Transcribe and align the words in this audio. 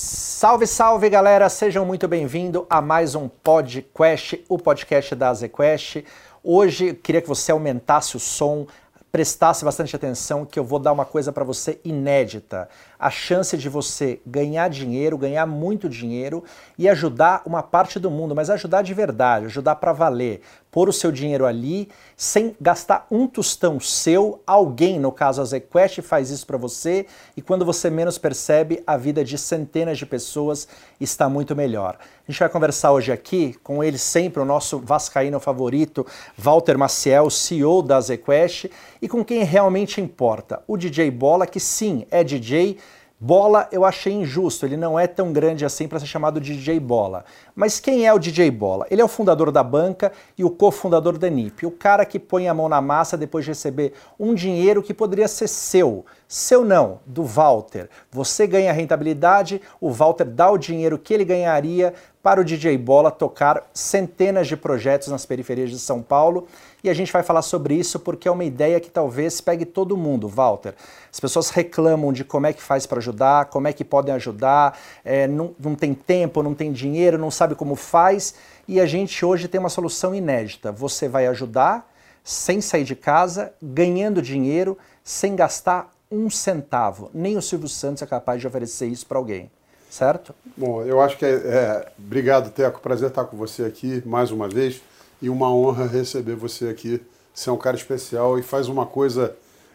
Salve, 0.00 0.64
salve 0.64 1.10
galera, 1.10 1.48
sejam 1.48 1.84
muito 1.84 2.06
bem-vindos 2.06 2.62
a 2.70 2.80
mais 2.80 3.16
um 3.16 3.26
podcast, 3.26 4.44
o 4.48 4.56
podcast 4.56 5.12
da 5.16 5.34
ZQuest. 5.34 6.04
Hoje 6.40 6.94
queria 6.94 7.20
que 7.20 7.26
você 7.26 7.50
aumentasse 7.50 8.16
o 8.16 8.20
som, 8.20 8.68
prestasse 9.10 9.64
bastante 9.64 9.96
atenção, 9.96 10.46
que 10.46 10.56
eu 10.56 10.62
vou 10.62 10.78
dar 10.78 10.92
uma 10.92 11.04
coisa 11.04 11.32
para 11.32 11.42
você 11.42 11.80
inédita 11.84 12.68
a 12.96 13.10
chance 13.10 13.56
de 13.58 13.68
você 13.68 14.20
ganhar 14.24 14.70
dinheiro, 14.70 15.18
ganhar 15.18 15.46
muito 15.46 15.88
dinheiro 15.88 16.44
e 16.78 16.88
ajudar 16.88 17.42
uma 17.44 17.60
parte 17.60 17.98
do 17.98 18.08
mundo, 18.08 18.36
mas 18.36 18.50
ajudar 18.50 18.82
de 18.82 18.94
verdade, 18.94 19.46
ajudar 19.46 19.74
para 19.74 19.92
valer, 19.92 20.42
pôr 20.78 20.88
o 20.88 20.92
seu 20.92 21.10
dinheiro 21.10 21.44
ali 21.44 21.88
sem 22.16 22.54
gastar 22.60 23.04
um 23.10 23.26
tostão 23.26 23.80
seu. 23.80 24.40
Alguém, 24.46 25.00
no 25.00 25.10
caso 25.10 25.42
a 25.42 25.44
ZQuest, 25.44 26.02
faz 26.02 26.30
isso 26.30 26.46
para 26.46 26.56
você 26.56 27.04
e 27.36 27.42
quando 27.42 27.64
você 27.64 27.90
menos 27.90 28.16
percebe, 28.16 28.80
a 28.86 28.96
vida 28.96 29.24
de 29.24 29.36
centenas 29.36 29.98
de 29.98 30.06
pessoas 30.06 30.68
está 31.00 31.28
muito 31.28 31.56
melhor. 31.56 31.98
A 31.98 32.30
gente 32.30 32.38
vai 32.38 32.48
conversar 32.48 32.92
hoje 32.92 33.10
aqui 33.10 33.56
com 33.64 33.82
ele 33.82 33.98
sempre, 33.98 34.40
o 34.40 34.44
nosso 34.44 34.78
vascaíno 34.78 35.40
favorito, 35.40 36.06
Walter 36.36 36.78
Maciel, 36.78 37.28
CEO 37.28 37.82
da 37.82 38.00
ZQuest, 38.00 38.70
e 39.02 39.08
com 39.08 39.24
quem 39.24 39.42
realmente 39.42 40.00
importa, 40.00 40.62
o 40.68 40.76
DJ 40.76 41.10
Bola, 41.10 41.44
que 41.44 41.58
sim, 41.58 42.06
é 42.08 42.22
DJ, 42.22 42.78
Bola 43.20 43.68
eu 43.72 43.84
achei 43.84 44.12
injusto, 44.12 44.64
ele 44.64 44.76
não 44.76 44.96
é 44.96 45.08
tão 45.08 45.32
grande 45.32 45.64
assim 45.64 45.88
para 45.88 45.98
ser 45.98 46.06
chamado 46.06 46.40
de 46.40 46.54
DJ 46.54 46.78
Bola. 46.78 47.24
Mas 47.52 47.80
quem 47.80 48.06
é 48.06 48.14
o 48.14 48.18
DJ 48.18 48.48
Bola? 48.48 48.86
Ele 48.92 49.02
é 49.02 49.04
o 49.04 49.08
fundador 49.08 49.50
da 49.50 49.60
banca 49.60 50.12
e 50.36 50.44
o 50.44 50.50
cofundador 50.50 51.18
da 51.18 51.28
NIP, 51.28 51.66
o 51.66 51.70
cara 51.72 52.06
que 52.06 52.16
põe 52.16 52.46
a 52.46 52.54
mão 52.54 52.68
na 52.68 52.80
massa 52.80 53.16
depois 53.16 53.44
de 53.44 53.50
receber 53.50 53.92
um 54.20 54.36
dinheiro 54.36 54.84
que 54.84 54.94
poderia 54.94 55.26
ser 55.26 55.48
seu. 55.48 56.06
Seu 56.28 56.64
não, 56.64 57.00
do 57.04 57.24
Walter. 57.24 57.88
Você 58.08 58.46
ganha 58.46 58.72
rentabilidade, 58.72 59.60
o 59.80 59.90
Walter 59.90 60.24
dá 60.24 60.48
o 60.48 60.56
dinheiro 60.56 60.96
que 60.96 61.12
ele 61.12 61.24
ganharia 61.24 61.94
para 62.28 62.42
o 62.42 62.44
DJ 62.44 62.76
Bola 62.76 63.10
tocar 63.10 63.70
centenas 63.72 64.46
de 64.46 64.54
projetos 64.54 65.08
nas 65.08 65.24
periferias 65.24 65.70
de 65.70 65.78
São 65.78 66.02
Paulo 66.02 66.46
e 66.84 66.90
a 66.90 66.92
gente 66.92 67.10
vai 67.10 67.22
falar 67.22 67.40
sobre 67.40 67.74
isso 67.74 67.98
porque 67.98 68.28
é 68.28 68.30
uma 68.30 68.44
ideia 68.44 68.78
que 68.80 68.90
talvez 68.90 69.40
pegue 69.40 69.64
todo 69.64 69.96
mundo, 69.96 70.28
Walter. 70.28 70.74
As 71.10 71.18
pessoas 71.18 71.48
reclamam 71.48 72.12
de 72.12 72.24
como 72.24 72.46
é 72.46 72.52
que 72.52 72.60
faz 72.60 72.84
para 72.84 72.98
ajudar, 72.98 73.46
como 73.46 73.66
é 73.66 73.72
que 73.72 73.82
podem 73.82 74.14
ajudar, 74.14 74.78
é, 75.02 75.26
não, 75.26 75.54
não 75.58 75.74
tem 75.74 75.94
tempo, 75.94 76.42
não 76.42 76.52
tem 76.52 76.70
dinheiro, 76.70 77.16
não 77.16 77.30
sabe 77.30 77.54
como 77.54 77.74
faz. 77.74 78.34
E 78.68 78.78
a 78.78 78.84
gente 78.84 79.24
hoje 79.24 79.48
tem 79.48 79.58
uma 79.58 79.70
solução 79.70 80.14
inédita. 80.14 80.70
Você 80.70 81.08
vai 81.08 81.26
ajudar 81.28 81.90
sem 82.22 82.60
sair 82.60 82.84
de 82.84 82.94
casa, 82.94 83.54
ganhando 83.62 84.20
dinheiro, 84.20 84.76
sem 85.02 85.34
gastar 85.34 85.90
um 86.12 86.28
centavo. 86.28 87.10
Nem 87.14 87.38
o 87.38 87.42
Silvio 87.42 87.70
Santos 87.70 88.02
é 88.02 88.06
capaz 88.06 88.38
de 88.38 88.46
oferecer 88.46 88.86
isso 88.86 89.06
para 89.06 89.16
alguém. 89.16 89.50
Certo? 89.90 90.34
Bom, 90.56 90.82
eu 90.82 91.00
acho 91.00 91.16
que 91.16 91.24
é, 91.24 91.30
é. 91.30 91.92
Obrigado, 91.98 92.50
Teco. 92.50 92.80
Prazer 92.80 93.08
estar 93.08 93.24
com 93.24 93.36
você 93.36 93.64
aqui 93.64 94.02
mais 94.04 94.30
uma 94.30 94.48
vez 94.48 94.82
e 95.20 95.28
uma 95.28 95.52
honra 95.52 95.86
receber 95.86 96.34
você 96.34 96.68
aqui. 96.68 97.00
Você 97.32 97.48
é 97.48 97.52
um 97.52 97.56
cara 97.56 97.76
especial 97.76 98.38
e 98.38 98.42
faz 98.42 98.68
uma 98.68 98.84
coisa 98.84 99.34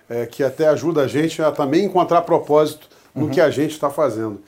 é, 0.10 0.26
que 0.26 0.44
até 0.44 0.68
ajuda 0.68 1.02
a 1.02 1.08
gente 1.08 1.42
a 1.42 1.52
também 1.52 1.86
encontrar 1.86 2.22
propósito 2.22 2.88
no 3.16 3.26
uhum. 3.26 3.30
que 3.32 3.42
a 3.42 3.50
gente 3.50 3.72
está 3.72 3.90
fazendo. 3.90 4.42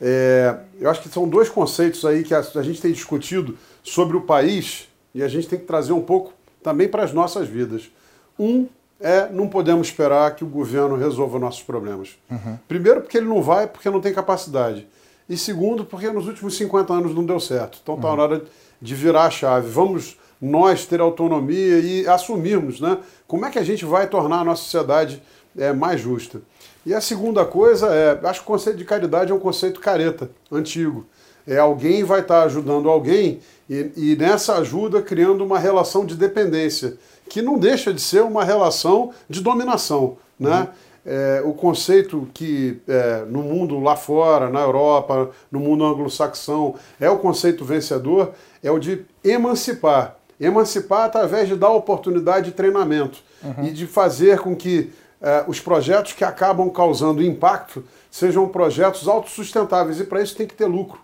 É, 0.00 0.56
eu 0.80 0.90
acho 0.90 1.02
que 1.02 1.08
são 1.08 1.28
dois 1.28 1.48
conceitos 1.48 2.04
aí 2.04 2.24
que 2.24 2.34
a, 2.34 2.40
a, 2.40 2.62
gente 2.62 2.80
tem 2.80 2.92
discutido 2.92 3.56
sobre 3.82 4.16
o 4.16 4.22
país 4.22 4.88
e 5.14 5.22
a 5.22 5.28
gente 5.28 5.48
tem 5.48 5.58
que 5.58 5.64
trazer 5.64 5.92
um 5.92 6.00
pouco 6.00 6.32
também 6.62 6.88
para 6.88 7.04
as 7.04 7.12
nossas 7.12 7.48
vidas. 7.48 7.90
Um 8.38 8.66
é 8.98 9.28
não 9.28 9.48
podemos 9.48 9.88
esperar 9.88 10.34
que 10.34 10.44
o 10.44 10.46
governo 10.46 10.96
resolva 10.96 11.38
nossos 11.38 11.62
problemas. 11.62 12.16
Uhum. 12.30 12.58
Primeiro, 12.66 13.00
porque 13.00 13.18
ele 13.18 13.26
não 13.26 13.42
vai, 13.42 13.66
porque 13.66 13.90
não 13.90 14.00
tem 14.00 14.12
capacidade. 14.12 14.86
E 15.32 15.36
segundo, 15.38 15.82
porque 15.82 16.10
nos 16.10 16.26
últimos 16.26 16.54
50 16.58 16.92
anos 16.92 17.14
não 17.14 17.24
deu 17.24 17.40
certo. 17.40 17.78
Então 17.82 17.94
está 17.94 18.10
uhum. 18.10 18.16
na 18.16 18.22
hora 18.22 18.44
de 18.82 18.94
virar 18.94 19.24
a 19.24 19.30
chave. 19.30 19.66
Vamos 19.70 20.18
nós 20.38 20.84
ter 20.84 21.00
autonomia 21.00 21.78
e 21.78 22.06
assumirmos 22.06 22.82
né, 22.82 22.98
como 23.26 23.46
é 23.46 23.50
que 23.50 23.58
a 23.58 23.64
gente 23.64 23.82
vai 23.82 24.06
tornar 24.06 24.40
a 24.40 24.44
nossa 24.44 24.62
sociedade 24.62 25.22
é, 25.56 25.72
mais 25.72 26.02
justa. 26.02 26.42
E 26.84 26.92
a 26.92 27.00
segunda 27.00 27.46
coisa 27.46 27.86
é, 27.86 28.20
acho 28.26 28.40
que 28.40 28.44
o 28.44 28.46
conceito 28.46 28.76
de 28.76 28.84
caridade 28.84 29.32
é 29.32 29.34
um 29.34 29.38
conceito 29.38 29.80
careta, 29.80 30.30
antigo. 30.50 31.06
É 31.46 31.56
alguém 31.56 32.04
vai 32.04 32.20
estar 32.20 32.42
ajudando 32.42 32.90
alguém 32.90 33.40
e, 33.70 33.90
e 33.96 34.16
nessa 34.16 34.56
ajuda 34.56 35.00
criando 35.00 35.42
uma 35.42 35.58
relação 35.58 36.04
de 36.04 36.14
dependência, 36.14 36.98
que 37.30 37.40
não 37.40 37.58
deixa 37.58 37.90
de 37.90 38.02
ser 38.02 38.22
uma 38.22 38.44
relação 38.44 39.14
de 39.30 39.40
dominação. 39.40 40.18
Né? 40.38 40.60
Uhum. 40.60 40.68
É, 41.04 41.42
o 41.44 41.52
conceito 41.52 42.28
que 42.32 42.80
é, 42.86 43.24
no 43.28 43.42
mundo 43.42 43.80
lá 43.80 43.96
fora, 43.96 44.48
na 44.48 44.60
Europa, 44.60 45.30
no 45.50 45.58
mundo 45.58 45.84
anglo-saxão, 45.84 46.76
é 47.00 47.10
o 47.10 47.18
conceito 47.18 47.64
vencedor, 47.64 48.32
é 48.62 48.70
o 48.70 48.78
de 48.78 49.04
emancipar. 49.24 50.16
Emancipar 50.40 51.06
através 51.06 51.48
de 51.48 51.56
dar 51.56 51.70
oportunidade 51.70 52.46
de 52.46 52.52
treinamento 52.52 53.18
uhum. 53.42 53.64
e 53.64 53.70
de 53.70 53.86
fazer 53.86 54.40
com 54.40 54.54
que 54.54 54.92
uh, 55.20 55.48
os 55.48 55.60
projetos 55.60 56.12
que 56.12 56.24
acabam 56.24 56.68
causando 56.70 57.22
impacto 57.22 57.84
sejam 58.10 58.48
projetos 58.48 59.08
autossustentáveis. 59.08 60.00
E 60.00 60.04
para 60.04 60.22
isso 60.22 60.36
tem 60.36 60.46
que 60.46 60.54
ter 60.54 60.66
lucro. 60.66 61.00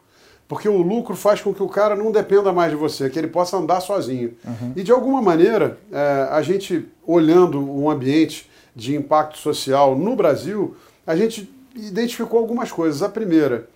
Porque 0.46 0.68
o 0.68 0.80
lucro 0.80 1.14
faz 1.14 1.40
com 1.40 1.52
que 1.52 1.62
o 1.62 1.68
cara 1.68 1.94
não 1.94 2.10
dependa 2.10 2.52
mais 2.52 2.70
de 2.70 2.76
você, 2.76 3.10
que 3.10 3.18
ele 3.18 3.28
possa 3.28 3.56
andar 3.56 3.80
sozinho. 3.80 4.34
Uhum. 4.44 4.72
E 4.74 4.82
de 4.82 4.90
alguma 4.90 5.20
maneira, 5.20 5.78
uh, 5.90 6.32
a 6.32 6.42
gente 6.42 6.88
olhando 7.06 7.60
um 7.60 7.90
ambiente 7.90 8.48
de 8.74 8.94
impacto 8.94 9.38
social 9.38 9.96
no 9.96 10.14
Brasil, 10.16 10.76
a 11.06 11.16
gente 11.16 11.50
identificou 11.74 12.38
algumas 12.38 12.70
coisas. 12.70 13.02
A 13.02 13.08
primeira, 13.08 13.68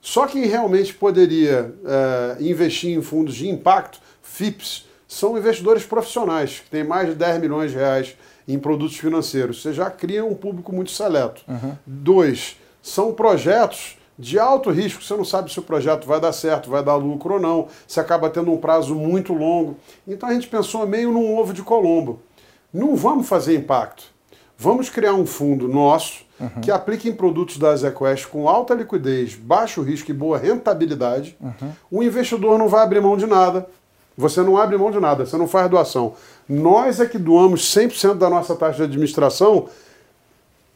só 0.00 0.26
quem 0.26 0.46
realmente 0.46 0.94
poderia 0.94 1.74
uh, 1.82 2.42
investir 2.42 2.96
em 2.96 3.02
fundos 3.02 3.34
de 3.34 3.48
impacto, 3.48 4.00
FIPS, 4.22 4.86
são 5.06 5.36
investidores 5.36 5.84
profissionais, 5.84 6.60
que 6.60 6.70
têm 6.70 6.84
mais 6.84 7.08
de 7.08 7.14
10 7.16 7.40
milhões 7.40 7.72
de 7.72 7.76
reais 7.76 8.16
em 8.46 8.58
produtos 8.58 8.96
financeiros. 8.96 9.60
Você 9.60 9.72
já 9.72 9.90
cria 9.90 10.24
um 10.24 10.34
público 10.34 10.72
muito 10.72 10.92
seleto. 10.92 11.42
Uhum. 11.48 11.76
Dois, 11.84 12.56
são 12.80 13.12
projetos 13.12 13.98
de 14.18 14.38
alto 14.38 14.70
risco. 14.70 15.02
Você 15.02 15.16
não 15.16 15.24
sabe 15.24 15.52
se 15.52 15.58
o 15.58 15.62
projeto 15.62 16.06
vai 16.06 16.20
dar 16.20 16.32
certo, 16.32 16.70
vai 16.70 16.84
dar 16.84 16.94
lucro 16.94 17.34
ou 17.34 17.40
não. 17.40 17.68
Você 17.86 17.98
acaba 17.98 18.30
tendo 18.30 18.52
um 18.52 18.56
prazo 18.56 18.94
muito 18.94 19.32
longo. 19.32 19.76
Então 20.06 20.28
a 20.28 20.32
gente 20.32 20.46
pensou 20.46 20.86
meio 20.86 21.10
num 21.10 21.36
ovo 21.36 21.52
de 21.52 21.62
Colombo. 21.62 22.20
Não 22.72 22.94
vamos 22.94 23.28
fazer 23.28 23.56
impacto. 23.56 24.04
Vamos 24.62 24.90
criar 24.90 25.14
um 25.14 25.24
fundo 25.24 25.66
nosso 25.66 26.22
uhum. 26.38 26.60
que 26.60 26.70
aplique 26.70 27.08
em 27.08 27.14
produtos 27.14 27.56
da 27.56 27.74
ZQuest 27.74 28.26
com 28.26 28.46
alta 28.46 28.74
liquidez, 28.74 29.34
baixo 29.34 29.80
risco 29.80 30.10
e 30.10 30.14
boa 30.14 30.36
rentabilidade. 30.36 31.34
Uhum. 31.40 31.72
O 31.90 32.02
investidor 32.02 32.58
não 32.58 32.68
vai 32.68 32.82
abrir 32.82 33.00
mão 33.00 33.16
de 33.16 33.26
nada. 33.26 33.66
Você 34.18 34.42
não 34.42 34.58
abre 34.58 34.76
mão 34.76 34.90
de 34.90 35.00
nada, 35.00 35.24
você 35.24 35.34
não 35.38 35.48
faz 35.48 35.70
doação. 35.70 36.12
Nós 36.46 37.00
é 37.00 37.06
que 37.06 37.16
doamos 37.16 37.74
100% 37.74 38.18
da 38.18 38.28
nossa 38.28 38.54
taxa 38.54 38.76
de 38.76 38.82
administração 38.82 39.68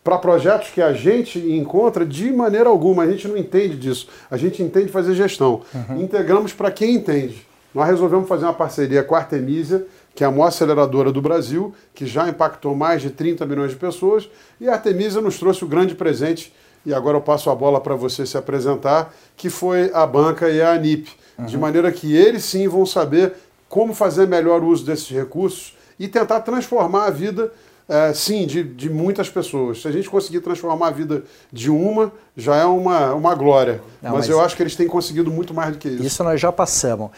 para 0.03 0.17
projetos 0.17 0.71
que 0.71 0.81
a 0.81 0.95
gente 0.95 1.39
encontra 1.39 2.07
de 2.07 2.33
maneira 2.33 2.71
alguma. 2.71 3.03
A 3.03 3.11
gente 3.11 3.29
não 3.29 3.37
entende 3.37 3.77
disso. 3.77 4.09
A 4.31 4.39
gente 4.39 4.63
entende 4.63 4.89
fazer 4.89 5.15
gestão. 5.15 5.61
Uhum. 5.75 6.01
Integramos 6.01 6.55
para 6.55 6.71
quem 6.71 6.95
entende. 6.95 7.47
Nós 7.75 7.87
resolvemos 7.87 8.27
fazer 8.27 8.47
uma 8.47 8.55
parceria 8.55 9.03
com 9.03 9.15
a 9.15 9.19
Artemisia, 9.19 9.87
que 10.15 10.23
é 10.23 10.27
a 10.27 10.31
maior 10.31 10.47
aceleradora 10.47 11.11
do 11.11 11.21
Brasil, 11.21 11.75
que 11.95 12.07
já 12.07 12.29
impactou 12.29 12.75
mais 12.75 13.03
de 13.03 13.11
30 13.11 13.45
milhões 13.47 13.71
de 13.73 13.77
pessoas, 13.77 14.29
e 14.61 14.69
a 14.69 14.75
Artemisia 14.75 15.21
nos 15.21 15.39
trouxe 15.39 15.65
o 15.65 15.69
grande 15.69 15.95
presente, 15.95 16.53
e 16.87 16.95
agora 16.95 17.17
eu 17.17 17.21
passo 17.21 17.51
a 17.51 17.55
bola 17.55 17.81
para 17.81 17.95
você 17.95 18.25
se 18.25 18.37
apresentar, 18.37 19.13
que 19.37 19.51
foi 19.51 19.91
a 19.93 20.07
banca 20.07 20.49
e 20.49 20.63
a 20.63 20.73
ANIP 20.73 21.11
uhum. 21.39 21.47
de 21.47 21.59
maneira 21.59 21.91
que 21.91 22.15
eles 22.15 22.45
sim 22.45 22.69
vão 22.69 22.87
saber 22.87 23.33
como 23.69 23.95
fazer 23.95 24.29
melhor 24.29 24.63
uso 24.63 24.85
desses 24.85 25.09
recursos 25.11 25.77
e 25.99 26.07
tentar 26.07 26.41
transformar 26.41 27.07
a 27.07 27.11
vida, 27.11 27.53
é, 27.89 28.13
sim, 28.13 28.47
de, 28.47 28.63
de 28.63 28.89
muitas 28.89 29.29
pessoas. 29.29 29.83
Se 29.83 29.89
a 29.89 29.91
gente 29.91 30.09
conseguir 30.09 30.41
transformar 30.41 30.89
a 30.89 30.91
vida 30.91 31.25
de 31.53 31.71
uma, 31.71 32.13
já 32.37 32.57
é 32.57 32.65
uma, 32.65 33.15
uma 33.15 33.35
glória. 33.35 33.81
Não, 34.03 34.13
mas, 34.13 34.21
mas, 34.21 34.29
eu 34.29 34.41
acho 34.41 34.57
que 34.57 34.63
eles 34.63 34.77
têm 34.77 34.87
conseguido 34.87 35.31
muito 35.31 35.53
mais 35.53 35.73
do 35.73 35.79
que 35.79 35.89
isso. 35.89 36.05
Isso 36.05 36.25
nós 36.25 36.41
já 36.41 36.53
passamos. 36.53 37.11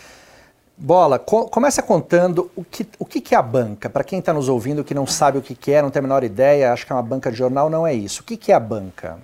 Bola, 0.79 1.19
co 1.19 1.49
começa 1.49 1.83
contando 1.83 2.51
o 2.55 2.63
que, 2.63 2.87
o 2.99 3.05
que, 3.07 3.21
que 3.21 3.35
é 3.35 3.39
a 3.39 3.43
banca. 3.43 3.89
Para 3.89 4.05
quem 4.05 4.19
está 4.19 4.33
nos 4.33 4.49
ouvindo 4.49 4.85
que 4.85 4.93
não 4.93 5.07
sabe 5.07 5.39
o 5.39 5.43
que, 5.43 5.55
que 5.55 5.73
é, 5.73 5.81
não 5.81 5.91
tem 5.91 6.01
a 6.01 6.03
menor 6.03 6.23
ideia, 6.23 6.73
acha 6.73 6.85
que 6.85 6.93
é 6.93 6.95
uma 6.95 7.03
banca 7.03 7.31
de 7.31 7.39
jornal, 7.39 7.71
não 7.71 7.87
é 7.87 7.95
isso. 7.95 8.21
O 8.21 8.25
que, 8.25 8.37
que 8.37 8.53
é 8.53 8.55
a 8.55 8.61
banca? 8.61 9.19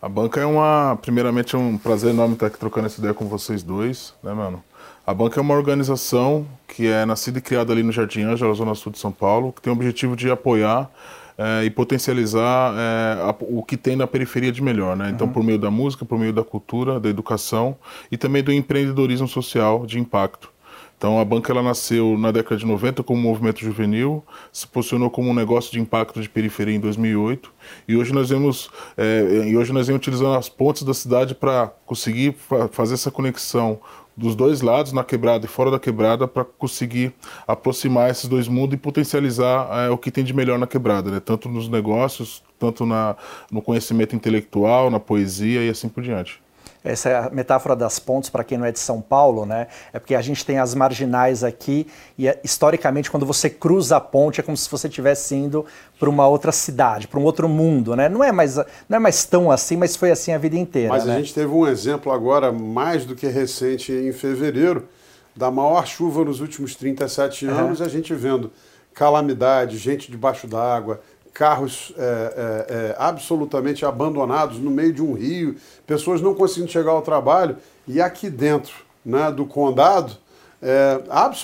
A 0.00 0.08
banca 0.08 0.40
é 0.40 0.46
uma. 0.46 0.98
Primeiramente, 1.02 1.54
é 1.54 1.58
um 1.58 1.76
prazer 1.76 2.10
enorme 2.10 2.34
estar 2.34 2.46
aqui 2.46 2.58
trocando 2.58 2.86
essa 2.86 2.98
ideia 2.98 3.12
com 3.12 3.26
vocês 3.26 3.62
dois, 3.62 4.14
né, 4.22 4.32
mano? 4.32 4.64
A 5.06 5.12
banca 5.12 5.38
é 5.38 5.42
uma 5.42 5.54
organização 5.54 6.46
que 6.66 6.86
é 6.86 7.04
nascida 7.04 7.38
e 7.38 7.42
criada 7.42 7.72
ali 7.72 7.82
no 7.82 7.92
Jardim 7.92 8.22
Ângela, 8.22 8.54
Zona 8.54 8.74
Sul 8.74 8.90
de 8.90 8.98
São 8.98 9.12
Paulo, 9.12 9.52
que 9.52 9.60
tem 9.60 9.70
o 9.70 9.76
objetivo 9.76 10.16
de 10.16 10.30
apoiar 10.30 10.90
é, 11.38 11.64
e 11.64 11.70
potencializar 11.70 12.74
é, 12.74 13.22
a, 13.22 13.34
o 13.40 13.62
que 13.62 13.76
tem 13.76 13.96
na 13.96 14.06
periferia 14.06 14.50
de 14.50 14.62
melhor, 14.62 14.96
né? 14.96 15.10
Então, 15.10 15.26
uhum. 15.26 15.32
por 15.32 15.44
meio 15.44 15.58
da 15.58 15.70
música, 15.70 16.04
por 16.04 16.18
meio 16.18 16.32
da 16.32 16.42
cultura, 16.42 16.98
da 16.98 17.08
educação 17.08 17.76
e 18.10 18.16
também 18.16 18.42
do 18.42 18.50
empreendedorismo 18.50 19.28
social 19.28 19.86
de 19.86 19.98
impacto. 19.98 20.55
Então 20.96 21.20
a 21.20 21.24
banca 21.24 21.52
ela 21.52 21.62
nasceu 21.62 22.16
na 22.16 22.30
década 22.30 22.56
de 22.56 22.66
90 22.66 23.02
como 23.02 23.20
um 23.20 23.22
movimento 23.22 23.60
juvenil, 23.60 24.24
se 24.50 24.66
posicionou 24.66 25.10
como 25.10 25.30
um 25.30 25.34
negócio 25.34 25.70
de 25.70 25.78
impacto 25.78 26.20
de 26.20 26.28
periferia 26.28 26.74
em 26.74 26.80
2008 26.80 27.52
e 27.86 27.96
hoje 27.96 28.14
nós 28.14 28.30
vemos 28.30 28.70
é, 28.96 29.46
e 29.46 29.56
hoje 29.56 29.72
nós 29.72 29.86
vemos 29.86 30.00
utilizando 30.00 30.36
as 30.36 30.48
pontes 30.48 30.82
da 30.84 30.94
cidade 30.94 31.34
para 31.34 31.68
conseguir 31.84 32.32
fa 32.32 32.68
fazer 32.68 32.94
essa 32.94 33.10
conexão 33.10 33.78
dos 34.16 34.34
dois 34.34 34.62
lados, 34.62 34.92
na 34.92 35.04
quebrada 35.04 35.44
e 35.44 35.48
fora 35.48 35.70
da 35.70 35.78
quebrada, 35.78 36.26
para 36.26 36.42
conseguir 36.42 37.12
aproximar 37.46 38.10
esses 38.10 38.26
dois 38.26 38.48
mundos 38.48 38.74
e 38.74 38.78
potencializar 38.78 39.68
é, 39.70 39.90
o 39.90 39.98
que 39.98 40.10
tem 40.10 40.24
de 40.24 40.32
melhor 40.32 40.58
na 40.58 40.66
quebrada, 40.66 41.10
né? 41.10 41.20
tanto 41.20 41.50
nos 41.50 41.68
negócios, 41.68 42.42
tanto 42.58 42.86
na, 42.86 43.14
no 43.50 43.60
conhecimento 43.60 44.16
intelectual, 44.16 44.90
na 44.90 44.98
poesia 44.98 45.62
e 45.62 45.68
assim 45.68 45.88
por 45.88 46.02
diante 46.02 46.40
essa 46.86 47.08
é 47.08 47.16
a 47.16 47.30
metáfora 47.30 47.74
das 47.74 47.98
pontes, 47.98 48.30
para 48.30 48.44
quem 48.44 48.56
não 48.56 48.64
é 48.64 48.72
de 48.72 48.78
São 48.78 49.00
Paulo, 49.00 49.44
né? 49.44 49.66
É 49.92 49.98
porque 49.98 50.14
a 50.14 50.22
gente 50.22 50.44
tem 50.44 50.58
as 50.58 50.74
marginais 50.74 51.42
aqui 51.42 51.86
e 52.16 52.28
é, 52.28 52.40
historicamente 52.42 53.10
quando 53.10 53.26
você 53.26 53.50
cruza 53.50 53.96
a 53.96 54.00
ponte 54.00 54.40
é 54.40 54.42
como 54.42 54.56
se 54.56 54.70
você 54.70 54.88
estivesse 54.88 55.34
indo 55.34 55.64
para 55.98 56.08
uma 56.08 56.26
outra 56.28 56.52
cidade, 56.52 57.08
para 57.08 57.18
um 57.18 57.24
outro 57.24 57.48
mundo, 57.48 57.96
né? 57.96 58.08
Não 58.08 58.22
é 58.22 58.32
mais 58.32 58.56
não 58.56 58.96
é 58.96 58.98
mais 58.98 59.24
tão 59.24 59.50
assim, 59.50 59.76
mas 59.76 59.96
foi 59.96 60.10
assim 60.10 60.32
a 60.32 60.38
vida 60.38 60.56
inteira. 60.56 60.90
Mas 60.90 61.04
né? 61.04 61.14
a 61.14 61.18
gente 61.18 61.34
teve 61.34 61.52
um 61.52 61.66
exemplo 61.66 62.12
agora 62.12 62.52
mais 62.52 63.04
do 63.04 63.14
que 63.14 63.26
recente 63.26 63.92
em 63.92 64.12
fevereiro 64.12 64.88
da 65.34 65.50
maior 65.50 65.86
chuva 65.86 66.24
nos 66.24 66.40
últimos 66.40 66.74
37 66.74 67.46
anos, 67.46 67.80
uhum. 67.80 67.86
a 67.86 67.88
gente 67.88 68.14
vendo 68.14 68.50
calamidade, 68.94 69.76
gente 69.76 70.10
debaixo 70.10 70.46
d'água, 70.46 71.00
carros 71.36 71.92
é, 71.98 72.02
é, 72.02 72.74
é, 72.74 72.96
absolutamente 72.98 73.84
abandonados 73.84 74.58
no 74.58 74.70
meio 74.70 74.92
de 74.92 75.02
um 75.02 75.12
rio, 75.12 75.56
pessoas 75.86 76.22
não 76.22 76.34
conseguindo 76.34 76.72
chegar 76.72 76.92
ao 76.92 77.02
trabalho, 77.02 77.56
e 77.86 78.00
aqui 78.00 78.30
dentro 78.30 78.72
né, 79.04 79.30
do 79.30 79.44
condado, 79.44 80.16
é, 80.62 81.02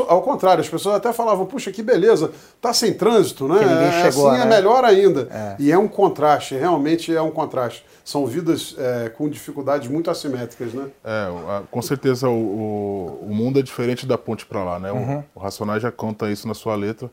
ao 0.09 0.23
contrário, 0.23 0.63
as 0.63 0.69
pessoas 0.69 0.97
até 0.97 1.13
falavam, 1.13 1.45
puxa, 1.45 1.71
que 1.71 1.83
beleza, 1.83 2.33
tá 2.61 2.73
sem 2.73 2.95
trânsito, 2.95 3.47
né? 3.47 3.61
É, 3.61 4.11
chegou, 4.11 4.31
assim 4.31 4.41
é 4.41 4.45
né? 4.47 4.47
é 4.47 4.57
melhor 4.57 4.85
ainda. 4.85 5.29
É. 5.31 5.57
E 5.59 5.71
é 5.71 5.77
um 5.77 5.87
contraste, 5.87 6.55
realmente 6.55 7.15
é 7.15 7.21
um 7.21 7.31
contraste. 7.31 7.85
São 8.03 8.27
vidas 8.27 8.75
é, 8.79 9.11
com 9.11 9.29
dificuldades 9.29 9.89
muito 9.89 10.11
assimétricas, 10.11 10.73
né? 10.73 10.87
É, 11.05 11.29
com 11.71 11.83
certeza 11.83 12.29
o, 12.29 12.33
o, 12.33 13.27
o 13.31 13.35
mundo 13.35 13.59
é 13.59 13.63
diferente 13.63 14.07
da 14.07 14.17
ponte 14.17 14.47
para 14.47 14.65
lá, 14.65 14.81
né? 14.81 14.91
Uhum. 14.91 15.19
O, 15.35 15.39
o 15.39 15.43
Racionais 15.43 15.83
já 15.83 15.93
conta 15.93 16.31
isso 16.31 16.49
na 16.49 16.55
sua 16.55 16.75
letra. 16.75 17.11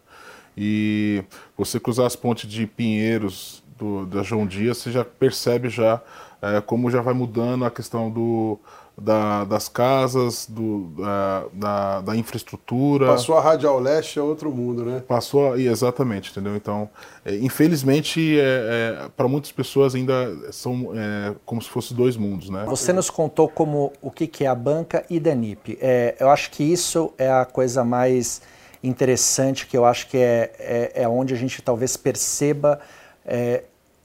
E 0.61 1.23
você 1.57 1.79
cruzar 1.79 2.05
as 2.05 2.17
pontes 2.17 2.49
de 2.49 2.67
Pinheiros 2.67 3.63
do, 3.77 4.05
da 4.05 4.21
João 4.21 4.45
Dias, 4.45 4.77
você 4.77 4.91
já 4.91 5.05
percebe 5.05 5.69
já 5.69 6.01
é, 6.41 6.59
como 6.59 6.91
já 6.91 7.01
vai 7.01 7.13
mudando 7.13 7.63
a 7.63 7.71
questão 7.71 8.09
do, 8.09 8.59
da, 8.97 9.45
das 9.45 9.69
casas, 9.69 10.45
do, 10.49 10.91
da, 10.97 11.45
da, 11.53 12.01
da, 12.01 12.15
infraestrutura. 12.15 13.07
Passou 13.07 13.37
a 13.37 13.41
Radial 13.41 13.79
Leste 13.79 14.19
é 14.19 14.21
outro 14.21 14.51
mundo, 14.51 14.83
né? 14.83 15.03
Passou, 15.07 15.57
exatamente, 15.57 16.31
entendeu? 16.31 16.55
Então, 16.55 16.89
é, 17.25 17.35
infelizmente, 17.37 18.37
é, 18.39 19.05
é 19.05 19.09
para 19.15 19.27
muitas 19.27 19.51
pessoas 19.51 19.95
ainda 19.95 20.51
são 20.51 20.91
é, 20.93 21.33
como 21.45 21.61
se 21.61 21.69
fossem 21.69 21.95
dois 21.95 22.17
mundos, 22.17 22.49
né? 22.49 22.65
Você 22.67 22.91
nos 22.93 23.09
contou 23.09 23.47
como 23.47 23.93
o 24.01 24.11
que, 24.11 24.27
que 24.27 24.43
é 24.43 24.47
a 24.47 24.55
banca 24.55 25.05
e 25.09 25.19
da 25.19 25.33
NIP. 25.33 25.77
É, 25.81 26.15
eu 26.19 26.29
acho 26.29 26.51
que 26.51 26.63
isso 26.63 27.13
é 27.17 27.31
a 27.31 27.45
coisa 27.45 27.83
mais 27.83 28.41
interessante 28.83 29.67
que 29.67 29.77
eu 29.77 29.85
acho 29.85 30.07
que 30.07 30.17
é, 30.17 30.51
é, 30.59 31.03
é 31.03 31.07
onde 31.07 31.33
a 31.33 31.37
gente 31.37 31.61
talvez 31.61 31.97
perceba 31.97 32.79
é, 33.25 33.63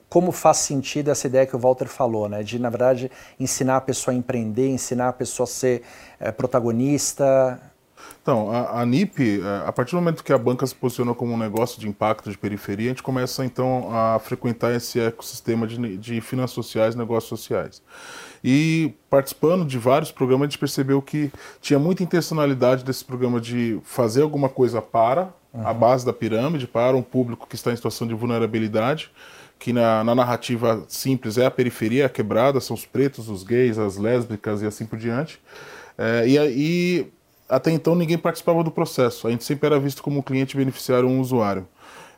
como 0.09 0.31
faz 0.31 0.59
sentido 0.59 1.11
essa 1.11 1.27
ideia 1.27 1.45
que 1.45 1.57
o 1.57 1.59
Walter 1.59 1.89
falou, 1.89 2.29
né? 2.29 2.43
De, 2.43 2.57
na 2.59 2.71
verdade, 2.71 3.11
ensinar 3.39 3.79
a 3.79 3.81
pessoa 3.81 4.15
a 4.15 4.17
empreender, 4.17 4.69
ensinar 4.69 5.09
a 5.09 5.13
pessoa 5.13 5.45
a 5.45 5.49
ser 5.49 5.83
é, 6.21 6.31
protagonista. 6.31 7.61
Então, 8.25 8.51
a, 8.51 8.81
a, 8.81 8.87
NIP, 8.87 9.43
é, 9.43 9.69
a 9.69 9.73
partir 9.73 9.91
do 9.91 9.97
momento 9.97 10.25
que 10.25 10.33
a 10.33 10.39
banca 10.39 10.67
se 10.67 10.75
posicionou 10.75 11.15
como 11.15 11.35
um 11.35 11.37
negócio 11.37 11.79
de 11.79 11.87
impacto 11.87 12.31
de 12.31 12.39
periferia, 12.39 12.87
a 12.87 12.89
gente 12.89 13.03
começa 13.03 13.45
então 13.45 13.95
a 13.95 14.19
frequentar 14.19 14.75
esse 14.75 14.99
ecossistema 14.99 15.67
de, 15.67 15.99
de 15.99 16.21
finanças 16.23 16.55
sociais, 16.55 16.95
negócios 16.95 17.29
sociais. 17.29 17.83
E 18.43 18.95
participando 19.11 19.67
de 19.67 19.79
vários 19.79 20.11
programas, 20.11 20.47
a 20.47 20.49
gente 20.49 20.59
percebeu 20.59 21.03
que 21.03 21.31
tinha 21.61 21.79
muita 21.79 22.03
intencionalidade 22.03 22.83
desse 22.83 23.05
programa 23.05 23.39
de 23.39 23.79
fazer 23.85 24.23
alguma 24.23 24.49
coisa 24.49 24.81
para 24.81 25.29
uhum. 25.53 25.67
a 25.67 25.75
base 25.75 26.07
da 26.07 26.13
pirâmide, 26.13 26.67
para 26.67 26.97
um 26.97 27.03
público 27.03 27.47
que 27.47 27.57
está 27.57 27.73
em 27.73 27.77
situação 27.77 28.07
de 28.07 28.15
vulnerabilidade, 28.15 29.11
que 29.59 29.71
na, 29.71 30.03
na 30.03 30.15
narrativa 30.15 30.83
simples 30.89 31.37
é 31.37 31.45
a 31.45 31.51
periferia, 31.51 32.07
a 32.07 32.09
quebrada, 32.09 32.59
são 32.59 32.75
os 32.75 32.87
pretos, 32.87 33.29
os 33.29 33.43
gays, 33.43 33.79
as 33.79 33.99
lésbicas 33.99 34.63
e 34.63 34.67
assim 34.67 34.87
por 34.87 34.99
diante. 34.99 35.39
É, 35.97 36.27
e, 36.27 36.39
e 36.39 37.13
até 37.49 37.71
então 37.71 37.95
ninguém 37.95 38.19
participava 38.19 38.63
do 38.63 38.71
processo, 38.71 39.27
a 39.27 39.31
gente 39.31 39.45
sempre 39.45 39.67
era 39.67 39.79
visto 39.79 40.03
como 40.03 40.19
um 40.19 40.23
cliente 40.23 40.57
beneficiário, 40.57 41.09
um 41.09 41.21
usuário. 41.21 41.67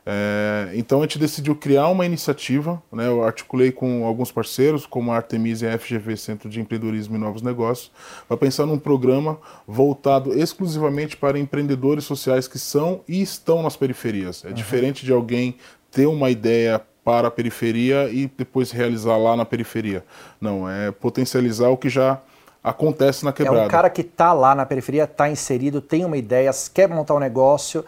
É, 0.09 0.71
então 0.73 0.99
a 0.99 1.01
gente 1.01 1.19
decidiu 1.19 1.53
criar 1.53 1.89
uma 1.89 2.05
iniciativa, 2.05 2.81
né, 2.93 3.07
eu 3.07 3.25
articulei 3.25 3.73
com 3.73 4.05
alguns 4.05 4.31
parceiros, 4.31 4.85
como 4.85 5.11
a 5.11 5.17
Artemisia 5.17 5.69
e 5.69 5.73
a 5.73 5.77
FGV, 5.77 6.15
Centro 6.15 6.49
de 6.49 6.61
Empreendedorismo 6.61 7.17
e 7.17 7.19
Novos 7.19 7.41
Negócios, 7.41 7.91
para 8.25 8.37
pensar 8.37 8.65
num 8.65 8.79
programa 8.79 9.37
voltado 9.67 10.33
exclusivamente 10.33 11.17
para 11.17 11.37
empreendedores 11.37 12.05
sociais 12.05 12.47
que 12.47 12.57
são 12.57 13.01
e 13.05 13.21
estão 13.21 13.61
nas 13.61 13.75
periferias. 13.75 14.45
É 14.45 14.47
uhum. 14.47 14.53
diferente 14.53 15.05
de 15.05 15.11
alguém 15.11 15.57
ter 15.91 16.05
uma 16.05 16.29
ideia 16.29 16.81
para 17.03 17.27
a 17.27 17.31
periferia 17.31 18.09
e 18.09 18.31
depois 18.37 18.71
realizar 18.71 19.17
lá 19.17 19.35
na 19.35 19.43
periferia. 19.43 20.05
Não, 20.39 20.69
é 20.69 20.89
potencializar 20.89 21.67
o 21.67 21.75
que 21.75 21.89
já 21.89 22.21
acontece 22.63 23.23
na 23.23 23.31
quebrada. 23.31 23.61
É 23.61 23.65
um 23.65 23.67
cara 23.67 23.89
que 23.89 24.01
está 24.01 24.33
lá 24.33 24.53
na 24.53 24.65
periferia, 24.65 25.03
está 25.03 25.29
inserido, 25.29 25.81
tem 25.81 26.03
uma 26.03 26.17
ideia, 26.17 26.51
quer 26.73 26.89
montar 26.89 27.15
um 27.15 27.19
negócio, 27.19 27.83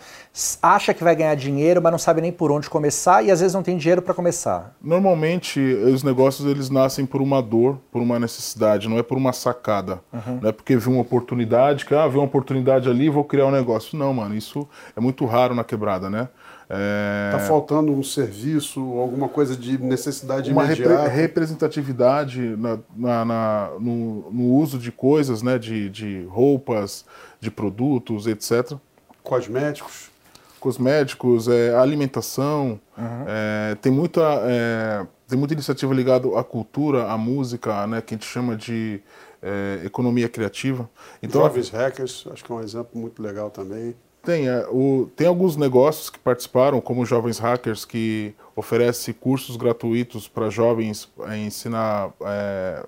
acha 0.61 0.93
que 0.93 1.03
vai 1.03 1.15
ganhar 1.15 1.35
dinheiro, 1.35 1.81
mas 1.81 1.91
não 1.91 1.99
sabe 1.99 2.21
nem 2.21 2.31
por 2.31 2.51
onde 2.51 2.69
começar 2.69 3.23
e 3.23 3.31
às 3.31 3.39
vezes 3.39 3.53
não 3.53 3.63
tem 3.63 3.77
dinheiro 3.77 4.01
para 4.01 4.13
começar. 4.13 4.75
Normalmente 4.81 5.59
os 5.59 6.03
negócios 6.03 6.49
eles 6.49 6.69
nascem 6.69 7.05
por 7.05 7.21
uma 7.21 7.41
dor, 7.41 7.77
por 7.91 8.01
uma 8.01 8.19
necessidade, 8.19 8.87
não 8.87 8.97
é 8.97 9.03
por 9.03 9.17
uma 9.17 9.33
sacada. 9.33 10.01
Uhum. 10.13 10.39
Não 10.41 10.49
é 10.49 10.51
porque 10.51 10.75
viu 10.75 10.93
uma 10.93 11.01
oportunidade, 11.01 11.85
que 11.85 11.93
ah, 11.93 12.07
viu 12.07 12.19
uma 12.21 12.27
oportunidade 12.27 12.89
ali, 12.89 13.09
vou 13.09 13.23
criar 13.23 13.47
um 13.47 13.51
negócio. 13.51 13.97
Não, 13.97 14.13
mano, 14.13 14.35
isso 14.35 14.67
é 14.95 14.99
muito 14.99 15.25
raro 15.25 15.53
na 15.53 15.63
quebrada, 15.63 16.09
né? 16.09 16.29
É... 16.69 17.31
Tá 17.31 17.39
faltando 17.39 17.91
um 17.91 18.03
serviço, 18.03 18.79
alguma 18.79 19.27
coisa 19.27 19.55
de 19.55 19.81
necessidade 19.81 20.51
uma 20.51 20.65
imediata. 20.65 20.93
Uma 20.93 21.01
repre 21.07 21.21
representatividade 21.21 22.55
na, 22.57 22.79
na, 22.95 23.25
na 23.25 23.71
no, 23.79 24.29
no, 24.31 24.53
uso 24.53 24.77
de 24.77 24.91
coisas, 24.91 25.41
né, 25.41 25.57
de, 25.57 25.89
de 25.89 26.23
roupas, 26.25 27.05
de 27.39 27.49
produtos, 27.49 28.27
etc. 28.27 28.77
Cosméticos. 29.23 30.11
Cosméticos, 30.59 31.47
é, 31.47 31.73
alimentação. 31.75 32.79
Uhum. 32.95 33.25
É, 33.27 33.75
tem, 33.81 33.91
muita, 33.91 34.21
é, 34.43 35.07
tem 35.27 35.39
muita 35.39 35.55
iniciativa 35.55 35.91
ligada 35.91 36.27
à 36.37 36.43
cultura, 36.43 37.05
à 37.05 37.17
música, 37.17 37.87
né, 37.87 37.99
que 37.99 38.13
a 38.13 38.17
gente 38.17 38.27
chama 38.27 38.55
de 38.55 39.01
é, 39.41 39.81
economia 39.85 40.29
criativa. 40.29 40.87
Então, 41.23 41.41
Jovens 41.41 41.69
Hackers, 41.69 42.27
acho 42.31 42.43
que 42.43 42.51
é 42.51 42.55
um 42.55 42.61
exemplo 42.61 42.91
muito 42.93 43.23
legal 43.23 43.49
também. 43.49 43.95
Tem, 44.23 44.47
é, 44.47 44.67
o, 44.69 45.09
tem 45.15 45.27
alguns 45.27 45.55
negócios 45.55 46.09
que 46.09 46.19
participaram, 46.19 46.81
como 46.81 47.05
Jovens 47.05 47.39
Hackers, 47.39 47.85
que 47.85 48.33
oferece 48.55 49.13
cursos 49.13 49.55
gratuitos 49.55 50.27
para 50.27 50.49
jovens 50.49 51.09
a 51.25 51.37
ensinar 51.37 52.11
é, 52.21 52.85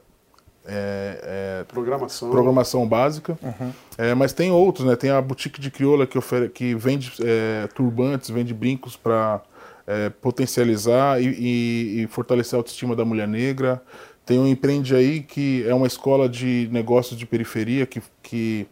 é, 0.65 1.19
é, 1.23 1.63
programação. 1.63 2.29
programação 2.29 2.87
básica. 2.87 3.37
Uhum. 3.41 3.71
É, 3.97 4.13
mas 4.13 4.33
tem 4.33 4.51
outros, 4.51 4.85
né? 4.85 4.95
Tem 4.95 5.09
a 5.09 5.21
Boutique 5.21 5.59
de 5.59 5.71
Crioula 5.71 6.05
que, 6.05 6.17
ofere, 6.17 6.49
que 6.49 6.75
vende 6.75 7.13
é, 7.21 7.67
turbantes, 7.73 8.29
vende 8.29 8.53
brincos 8.53 8.95
para 8.95 9.41
é, 9.87 10.09
potencializar 10.09 11.21
e, 11.21 11.27
e, 11.27 12.03
e, 12.03 12.07
fortalecer 12.07 12.55
a 12.55 12.59
autoestima 12.59 12.95
da 12.95 13.05
mulher 13.05 13.27
negra. 13.27 13.81
Tem 14.25 14.37
o 14.37 14.47
Empreende 14.47 14.95
Aí, 14.95 15.21
que 15.21 15.65
é 15.67 15.73
uma 15.73 15.87
escola 15.87 16.29
de 16.29 16.69
negócios 16.71 17.17
de 17.17 17.25
periferia 17.25 17.85
que, 17.85 18.01
que 18.21 18.67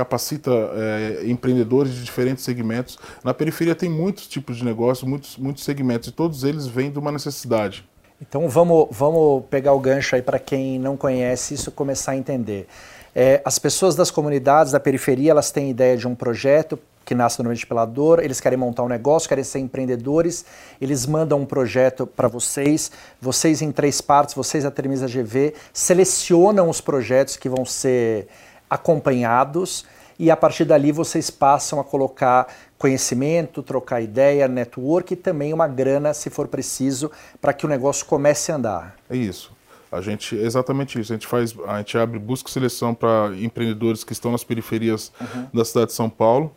capacita 0.00 0.50
é, 0.50 1.22
empreendedores 1.26 1.92
de 1.92 2.02
diferentes 2.02 2.42
segmentos. 2.42 2.98
Na 3.22 3.34
periferia 3.34 3.74
tem 3.74 3.90
muitos 3.90 4.26
tipos 4.26 4.56
de 4.56 4.64
negócios, 4.64 5.06
muitos, 5.06 5.36
muitos 5.36 5.62
segmentos, 5.62 6.08
e 6.08 6.12
todos 6.12 6.42
eles 6.42 6.66
vêm 6.66 6.90
de 6.90 6.98
uma 6.98 7.12
necessidade. 7.12 7.84
Então 8.20 8.48
vamos, 8.48 8.88
vamos 8.90 9.44
pegar 9.50 9.74
o 9.74 9.78
gancho 9.78 10.16
aí 10.16 10.22
para 10.22 10.38
quem 10.38 10.78
não 10.78 10.96
conhece 10.96 11.52
isso 11.52 11.70
começar 11.70 12.12
a 12.12 12.16
entender. 12.16 12.66
É, 13.14 13.42
as 13.44 13.58
pessoas 13.58 13.94
das 13.94 14.10
comunidades, 14.10 14.72
da 14.72 14.80
periferia, 14.80 15.32
elas 15.32 15.50
têm 15.50 15.68
ideia 15.68 15.96
de 15.96 16.08
um 16.08 16.14
projeto 16.14 16.78
que 17.04 17.14
nasce 17.14 17.38
normalmente 17.38 17.66
pela 17.66 17.84
dor, 17.84 18.22
eles 18.22 18.40
querem 18.40 18.56
montar 18.56 18.84
um 18.84 18.88
negócio, 18.88 19.28
querem 19.28 19.42
ser 19.42 19.58
empreendedores, 19.58 20.44
eles 20.80 21.06
mandam 21.06 21.40
um 21.40 21.46
projeto 21.46 22.06
para 22.06 22.28
vocês, 22.28 22.90
vocês 23.20 23.60
em 23.60 23.72
três 23.72 24.00
partes, 24.00 24.34
vocês 24.34 24.64
a 24.64 24.70
Termisa 24.70 25.08
GV, 25.08 25.54
selecionam 25.72 26.70
os 26.70 26.80
projetos 26.80 27.36
que 27.36 27.48
vão 27.48 27.64
ser 27.64 28.28
acompanhados 28.70 29.84
e 30.18 30.30
a 30.30 30.36
partir 30.36 30.64
dali 30.64 30.92
vocês 30.92 31.30
passam 31.30 31.80
a 31.80 31.84
colocar 31.84 32.46
conhecimento, 32.78 33.62
trocar 33.62 34.00
ideia, 34.00 34.46
network 34.46 35.14
e 35.14 35.16
também 35.16 35.52
uma 35.52 35.66
grana, 35.66 36.14
se 36.14 36.30
for 36.30 36.46
preciso, 36.46 37.10
para 37.40 37.52
que 37.52 37.66
o 37.66 37.68
negócio 37.68 38.06
comece 38.06 38.52
a 38.52 38.56
andar. 38.56 38.96
É 39.08 39.16
isso. 39.16 39.50
A 39.90 40.00
gente, 40.00 40.36
exatamente 40.36 41.00
isso, 41.00 41.12
a 41.12 41.16
gente 41.16 41.26
faz, 41.26 41.54
a 41.66 41.78
gente 41.78 41.98
abre 41.98 42.18
busca 42.18 42.48
e 42.48 42.52
seleção 42.52 42.94
para 42.94 43.34
empreendedores 43.40 44.04
que 44.04 44.12
estão 44.12 44.30
nas 44.30 44.44
periferias 44.44 45.10
uhum. 45.20 45.46
da 45.52 45.64
cidade 45.64 45.86
de 45.86 45.94
São 45.94 46.08
Paulo. 46.08 46.52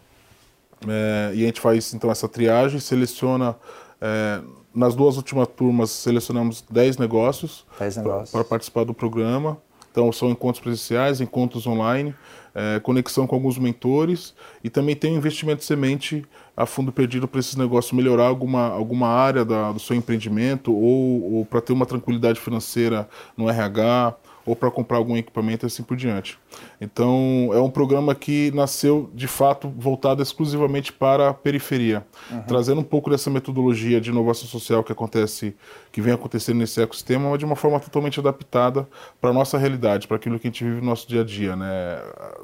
É, 0.87 1.31
e 1.33 1.43
a 1.43 1.45
gente 1.45 1.61
faz 1.61 1.93
então 1.93 2.11
essa 2.11 2.27
triagem, 2.27 2.79
seleciona 2.79 3.55
é, 4.01 4.41
nas 4.75 4.93
duas 4.95 5.17
últimas 5.17 5.47
turmas 5.47 5.89
selecionamos 5.89 6.63
10 6.69 6.97
negócios, 6.97 7.65
negócios. 7.79 8.31
para 8.31 8.43
participar 8.43 8.83
do 8.83 8.93
programa. 8.93 9.57
Então 9.93 10.11
são 10.11 10.31
encontros 10.31 10.59
presenciais, 10.59 11.21
encontros 11.21 11.67
online, 11.67 12.15
é, 12.55 12.79
conexão 12.79 13.27
com 13.27 13.35
alguns 13.35 13.59
mentores 13.59 14.33
e 14.63 14.69
também 14.69 14.95
tem 14.95 15.13
um 15.13 15.17
investimento 15.17 15.63
semente 15.63 16.25
a 16.57 16.65
fundo 16.65 16.91
perdido 16.91 17.27
para 17.27 17.39
esses 17.39 17.55
negócios 17.55 17.93
melhorar 17.93 18.25
alguma, 18.25 18.69
alguma 18.69 19.07
área 19.07 19.45
da, 19.45 19.71
do 19.71 19.79
seu 19.79 19.95
empreendimento 19.95 20.73
ou, 20.73 21.35
ou 21.35 21.45
para 21.45 21.61
ter 21.61 21.73
uma 21.73 21.85
tranquilidade 21.85 22.39
financeira 22.39 23.07
no 23.37 23.47
RH 23.47 24.15
ou 24.45 24.55
para 24.55 24.69
comprar 24.69 24.97
algum 24.97 25.15
equipamento 25.15 25.65
e 25.65 25.67
assim 25.67 25.83
por 25.83 25.95
diante. 25.95 26.37
Então, 26.81 27.49
é 27.53 27.59
um 27.59 27.69
programa 27.69 28.13
que 28.13 28.51
nasceu, 28.51 29.09
de 29.13 29.27
fato, 29.27 29.69
voltado 29.69 30.21
exclusivamente 30.21 30.91
para 30.91 31.29
a 31.29 31.33
periferia, 31.33 32.05
uhum. 32.29 32.41
trazendo 32.43 32.81
um 32.81 32.83
pouco 32.83 33.09
dessa 33.09 33.29
metodologia 33.29 34.01
de 34.01 34.09
inovação 34.09 34.47
social 34.47 34.83
que 34.83 34.91
acontece, 34.91 35.55
que 35.91 36.01
vem 36.01 36.13
acontecendo 36.13 36.57
nesse 36.57 36.81
ecossistema, 36.81 37.29
mas 37.29 37.39
de 37.39 37.45
uma 37.45 37.55
forma 37.55 37.79
totalmente 37.79 38.19
adaptada 38.19 38.87
para 39.21 39.29
a 39.29 39.33
nossa 39.33 39.57
realidade, 39.57 40.07
para 40.07 40.17
aquilo 40.17 40.37
que 40.37 40.47
a 40.47 40.51
gente 40.51 40.63
vive 40.63 40.81
no 40.81 40.87
nosso 40.87 41.07
dia 41.07 41.21
a 41.21 41.23
dia, 41.23 41.55
né? 41.55 42.01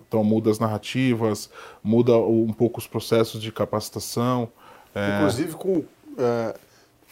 Então, 0.07 0.23
muda 0.23 0.49
as 0.49 0.59
narrativas, 0.59 1.49
muda 1.83 2.17
um 2.17 2.53
pouco 2.53 2.79
os 2.79 2.87
processos 2.87 3.41
de 3.41 3.51
capacitação. 3.51 4.49
É... 4.95 5.17
Inclusive 5.17 5.53
com 5.53 5.83
é, 6.17 6.55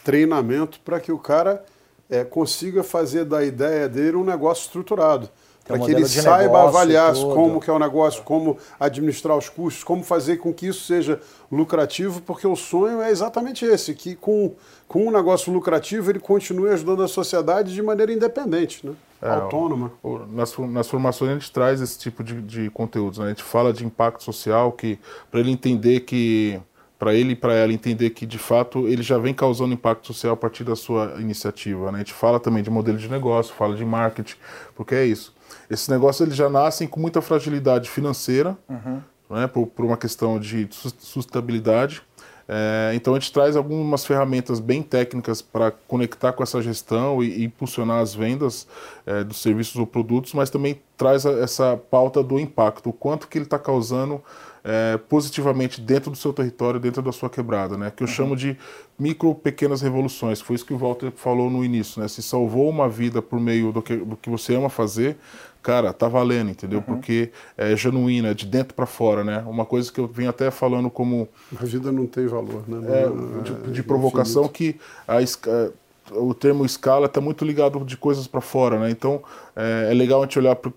treinamento 0.02 0.80
para 0.80 0.98
que 0.98 1.12
o 1.12 1.18
cara 1.18 1.64
é, 2.08 2.24
consiga 2.24 2.82
fazer 2.82 3.24
da 3.24 3.44
ideia 3.44 3.88
dele 3.88 4.16
um 4.16 4.24
negócio 4.24 4.62
estruturado. 4.62 5.28
Para 5.68 5.78
que 5.80 5.90
ele 5.90 6.08
saiba 6.08 6.62
avaliar 6.62 7.12
como 7.12 7.60
que 7.60 7.68
é 7.68 7.72
o 7.72 7.78
negócio, 7.78 8.22
como 8.22 8.56
administrar 8.80 9.36
os 9.36 9.50
custos, 9.50 9.84
como 9.84 10.02
fazer 10.02 10.38
com 10.38 10.52
que 10.52 10.66
isso 10.66 10.86
seja 10.86 11.20
lucrativo, 11.52 12.22
porque 12.22 12.46
o 12.46 12.56
sonho 12.56 13.02
é 13.02 13.10
exatamente 13.10 13.66
esse, 13.66 13.94
que 13.94 14.16
com, 14.16 14.54
com 14.88 15.06
um 15.06 15.10
negócio 15.10 15.52
lucrativo 15.52 16.10
ele 16.10 16.20
continue 16.20 16.70
ajudando 16.70 17.02
a 17.02 17.08
sociedade 17.08 17.74
de 17.74 17.82
maneira 17.82 18.10
independente, 18.10 18.86
né? 18.86 18.94
É, 19.20 19.28
autônoma. 19.28 19.92
Nas, 20.30 20.56
nas 20.56 20.88
formações 20.88 21.32
a 21.32 21.34
gente 21.34 21.52
traz 21.52 21.82
esse 21.82 21.98
tipo 21.98 22.24
de, 22.24 22.40
de 22.40 22.70
conteúdos, 22.70 23.18
né? 23.18 23.26
a 23.26 23.28
gente 23.28 23.42
fala 23.42 23.72
de 23.72 23.84
impacto 23.84 24.22
social, 24.22 24.72
que 24.72 24.98
para 25.30 25.40
ele 25.40 25.50
entender 25.50 26.00
que 26.00 26.58
para 26.98 27.14
ele 27.14 27.32
e 27.32 27.36
para 27.36 27.54
ela 27.54 27.72
entender 27.72 28.10
que 28.10 28.26
de 28.26 28.38
fato 28.38 28.88
ele 28.88 29.02
já 29.02 29.18
vem 29.18 29.32
causando 29.32 29.72
impacto 29.72 30.08
social 30.08 30.34
a 30.34 30.36
partir 30.36 30.64
da 30.64 30.74
sua 30.74 31.14
iniciativa. 31.20 31.92
Né? 31.92 31.98
A 31.98 32.00
gente 32.00 32.12
fala 32.12 32.40
também 32.40 32.62
de 32.62 32.70
modelo 32.70 32.98
de 32.98 33.08
negócio, 33.08 33.54
fala 33.54 33.76
de 33.76 33.84
marketing, 33.84 34.34
porque 34.74 34.94
é 34.94 35.04
isso. 35.06 35.34
Esses 35.70 35.88
negócios 35.88 36.26
eles 36.26 36.36
já 36.36 36.48
nascem 36.48 36.88
com 36.88 36.98
muita 37.00 37.22
fragilidade 37.22 37.88
financeira, 37.88 38.58
uhum. 38.68 39.00
né? 39.30 39.46
por, 39.46 39.66
por, 39.68 39.84
uma 39.84 39.96
questão 39.96 40.40
de 40.40 40.68
sustentabilidade. 40.70 42.02
É, 42.48 42.92
então 42.94 43.14
a 43.14 43.18
gente 43.18 43.30
traz 43.30 43.56
algumas 43.56 44.06
ferramentas 44.06 44.58
bem 44.58 44.82
técnicas 44.82 45.42
para 45.42 45.70
conectar 45.70 46.32
com 46.32 46.42
essa 46.42 46.62
gestão 46.62 47.22
e, 47.22 47.40
e 47.40 47.44
impulsionar 47.44 48.00
as 48.00 48.14
vendas 48.14 48.66
é, 49.04 49.22
dos 49.22 49.42
serviços 49.42 49.76
ou 49.76 49.86
produtos, 49.86 50.32
mas 50.32 50.48
também 50.48 50.80
traz 50.96 51.26
a, 51.26 51.32
essa 51.32 51.76
pauta 51.76 52.22
do 52.22 52.40
impacto, 52.40 52.88
o 52.88 52.92
quanto 52.92 53.28
que 53.28 53.36
ele 53.36 53.44
está 53.44 53.58
causando 53.58 54.22
é, 54.64 54.98
positivamente 55.08 55.80
dentro 55.80 56.10
do 56.10 56.16
seu 56.16 56.32
território, 56.32 56.80
dentro 56.80 57.02
da 57.02 57.12
sua 57.12 57.30
quebrada, 57.30 57.76
né? 57.76 57.92
Que 57.94 58.02
eu 58.02 58.06
uhum. 58.06 58.12
chamo 58.12 58.36
de 58.36 58.56
micro 58.98 59.34
pequenas 59.34 59.80
revoluções. 59.80 60.40
Foi 60.40 60.56
isso 60.56 60.64
que 60.66 60.74
o 60.74 60.78
Walter 60.78 61.12
falou 61.14 61.48
no 61.48 61.64
início, 61.64 62.00
né? 62.00 62.08
Se 62.08 62.22
salvou 62.22 62.68
uma 62.68 62.88
vida 62.88 63.22
por 63.22 63.38
meio 63.40 63.72
do 63.72 63.80
que, 63.80 63.96
do 63.96 64.16
que 64.16 64.28
você 64.28 64.54
ama 64.54 64.68
fazer, 64.68 65.16
cara, 65.62 65.92
tá 65.92 66.08
valendo, 66.08 66.50
entendeu? 66.50 66.78
Uhum. 66.78 66.84
Porque 66.84 67.30
é 67.56 67.76
genuína, 67.76 68.28
é 68.28 68.34
de 68.34 68.46
dentro 68.46 68.74
para 68.74 68.86
fora, 68.86 69.24
né? 69.24 69.44
Uma 69.46 69.64
coisa 69.64 69.92
que 69.92 70.00
eu 70.00 70.06
venho 70.06 70.30
até 70.30 70.50
falando 70.50 70.90
como 70.90 71.28
a 71.58 71.64
vida 71.64 71.92
não 71.92 72.06
tem 72.06 72.26
valor, 72.26 72.64
né? 72.68 72.78
É, 72.88 73.42
de, 73.42 73.72
de, 73.72 73.82
provocação 73.82 74.48
que 74.48 74.76
a 75.06 75.20
é, 75.20 75.70
o 76.12 76.32
termo 76.32 76.64
escala 76.64 77.06
está 77.06 77.20
muito 77.20 77.44
ligado 77.44 77.84
de 77.84 77.96
coisas 77.96 78.26
para 78.26 78.40
fora, 78.40 78.78
né? 78.78 78.90
Então 78.90 79.22
é, 79.54 79.88
é 79.90 79.94
legal 79.94 80.22
a 80.22 80.24
gente 80.24 80.38
olhar 80.38 80.56
pro, 80.56 80.72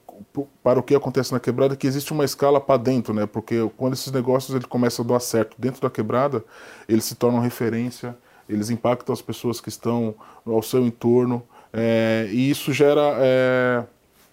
para 0.64 0.80
o 0.80 0.84
que 0.84 0.96
acontece 0.96 1.32
na 1.32 1.40
quebrada 1.40 1.76
que 1.76 1.88
existe 1.88 2.12
uma 2.12 2.26
escala 2.26 2.60
para 2.60 2.78
dentro, 2.78 3.14
né? 3.14 3.26
Porque 3.26 3.70
quando 3.78 3.94
esses 3.94 4.12
negócios 4.12 4.56
ele 4.56 4.66
começam 4.66 5.06
a 5.06 5.08
dar 5.08 5.20
certo 5.20 5.56
dentro 5.58 5.82
da 5.82 5.90
quebrada, 5.90 6.44
eles 6.88 7.06
se 7.06 7.16
tornam 7.16 7.40
referência, 7.40 8.16
eles 8.50 8.70
impactam 8.70 9.14
as 9.14 9.22
pessoas 9.22 9.62
que 9.62 9.70
estão 9.70 10.16
ao 10.46 10.62
seu 10.62 10.86
entorno 10.86 11.44
é, 11.74 12.28
e 12.32 12.50
isso 12.50 12.74
gera 12.74 13.16
é, 13.20 13.84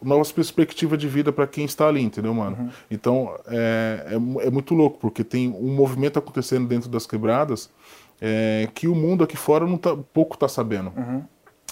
novas 0.03 0.31
perspectivas 0.31 0.99
de 0.99 1.09
vida 1.09 1.33
para 1.33 1.47
quem 1.47 1.65
está 1.65 1.89
ali, 1.89 2.03
entendeu, 2.03 2.33
mano? 2.33 2.57
Uhum. 2.59 2.71
Então 2.91 3.35
é, 3.47 4.07
é, 4.11 4.47
é, 4.47 4.51
muito 4.51 4.75
louco 4.75 4.99
porque 4.99 5.25
tem 5.25 5.49
um 5.49 5.75
movimento 5.75 6.19
acontecendo 6.19 6.67
dentro 6.67 6.89
das 6.89 7.07
quebradas 7.07 7.71
é, 8.21 8.69
que 8.75 8.89
o 8.89 8.95
mundo 8.95 9.25
aqui 9.25 9.37
fora 9.37 9.67
não 9.67 9.77
tá, 9.77 9.97
pouco 10.13 10.35
está 10.35 10.49
sabendo. 10.49 10.93
Uhum. 10.97 11.23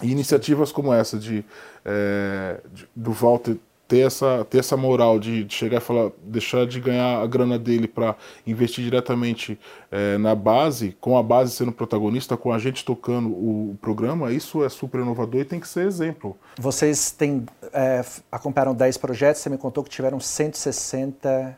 E 0.03 0.11
iniciativas 0.11 0.71
como 0.71 0.93
essa 0.93 1.19
de, 1.19 1.45
é, 1.85 2.61
de, 2.73 2.89
do 2.95 3.13
Walter 3.13 3.57
ter 3.89 4.01
essa, 4.01 4.45
ter 4.49 4.59
essa 4.59 4.77
moral 4.77 5.19
de, 5.19 5.45
de, 5.45 5.55
chegar 5.55 5.79
e 5.79 5.81
falar, 5.81 6.11
deixar 6.23 6.67
de 6.67 6.81
ganhar 6.81 7.23
a 7.23 7.27
grana 7.27 7.59
dele 7.59 7.87
para 7.87 8.17
investir 8.47 8.85
diretamente 8.85 9.59
é, 9.91 10.19
na 10.19 10.35
base, 10.35 10.97
com 11.01 11.17
a 11.17 11.23
base 11.23 11.53
sendo 11.53 11.71
protagonista, 11.71 12.37
com 12.37 12.53
a 12.53 12.59
gente 12.59 12.85
tocando 12.85 13.29
o, 13.29 13.77
programa, 13.81 14.33
isso 14.33 14.65
é 14.65 14.69
super 14.69 15.01
inovador 15.01 15.41
e 15.41 15.45
tem 15.45 15.61
que 15.61 15.69
ser 15.69 15.87
exemplo. 15.87 16.37
Vocês 16.59 17.11
têm, 17.13 17.47
é, 17.73 18.05
acompanharam 18.31 18.75
10 18.75 18.97
projetos, 18.97 19.43
você 19.43 19.51
me 19.51 19.59
contou 19.59 19.85
que 19.85 19.91
tiveram 19.91 20.19
160. 20.19 21.57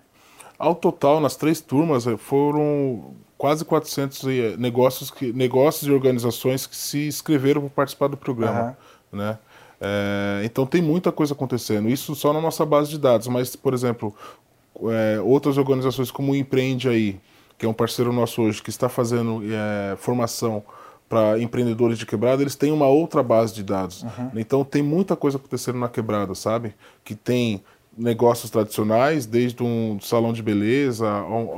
Ao 0.59 0.75
total, 0.75 1.21
nas 1.21 1.37
três 1.37 1.61
turmas, 1.61 2.07
é, 2.07 2.17
foram 2.17 3.15
quase 3.39 3.65
400 3.65 4.25
é, 4.25 4.57
negócios, 4.57 5.11
que, 5.11 5.33
negócios 5.33 5.89
e 5.89 5.93
organizações 5.93 6.67
que 6.67 6.77
se 6.77 7.07
inscreveram 7.07 7.63
para 7.63 7.71
participar 7.71 8.09
do 8.09 8.17
programa. 8.17 8.77
Uhum. 9.13 9.19
Né? 9.19 9.39
É, 9.81 10.43
então 10.45 10.67
tem 10.67 10.83
muita 10.83 11.13
coisa 11.13 11.35
acontecendo. 11.35 11.89
Isso 11.89 12.15
só 12.15 12.33
na 12.33 12.41
nossa 12.41 12.65
base 12.65 12.91
de 12.91 12.99
dados, 12.99 13.29
mas, 13.29 13.55
por 13.55 13.75
exemplo, 13.75 14.15
é, 14.91 15.21
outras 15.21 15.57
organizações 15.59 16.11
como 16.11 16.33
o 16.33 16.37
Empreende 16.37 16.89
aí, 16.89 17.21
que 17.57 17.67
é 17.67 17.69
um 17.69 17.75
parceiro 17.75 18.13
nosso 18.13 18.43
hoje, 18.43 18.63
que 18.63 18.71
está 18.71 18.89
fazendo 18.89 19.43
é, 19.45 19.97
formação 19.97 20.63
para 21.09 21.39
empreendedores 21.41 21.99
de 21.99 22.05
quebrada, 22.05 22.43
eles 22.43 22.55
têm 22.55 22.71
uma 22.71 22.87
outra 22.87 23.23
base 23.23 23.55
de 23.55 23.63
dados. 23.63 24.03
Uhum. 24.03 24.31
Então 24.37 24.63
tem 24.63 24.83
muita 24.83 25.17
coisa 25.17 25.39
acontecendo 25.39 25.79
na 25.79 25.89
quebrada, 25.89 26.35
sabe? 26.35 26.75
Que 27.03 27.15
tem 27.15 27.63
negócios 27.97 28.51
tradicionais, 28.51 29.27
desde 29.27 29.63
um 29.63 29.99
salão 30.01 30.33
de 30.33 30.43
beleza, 30.43 31.07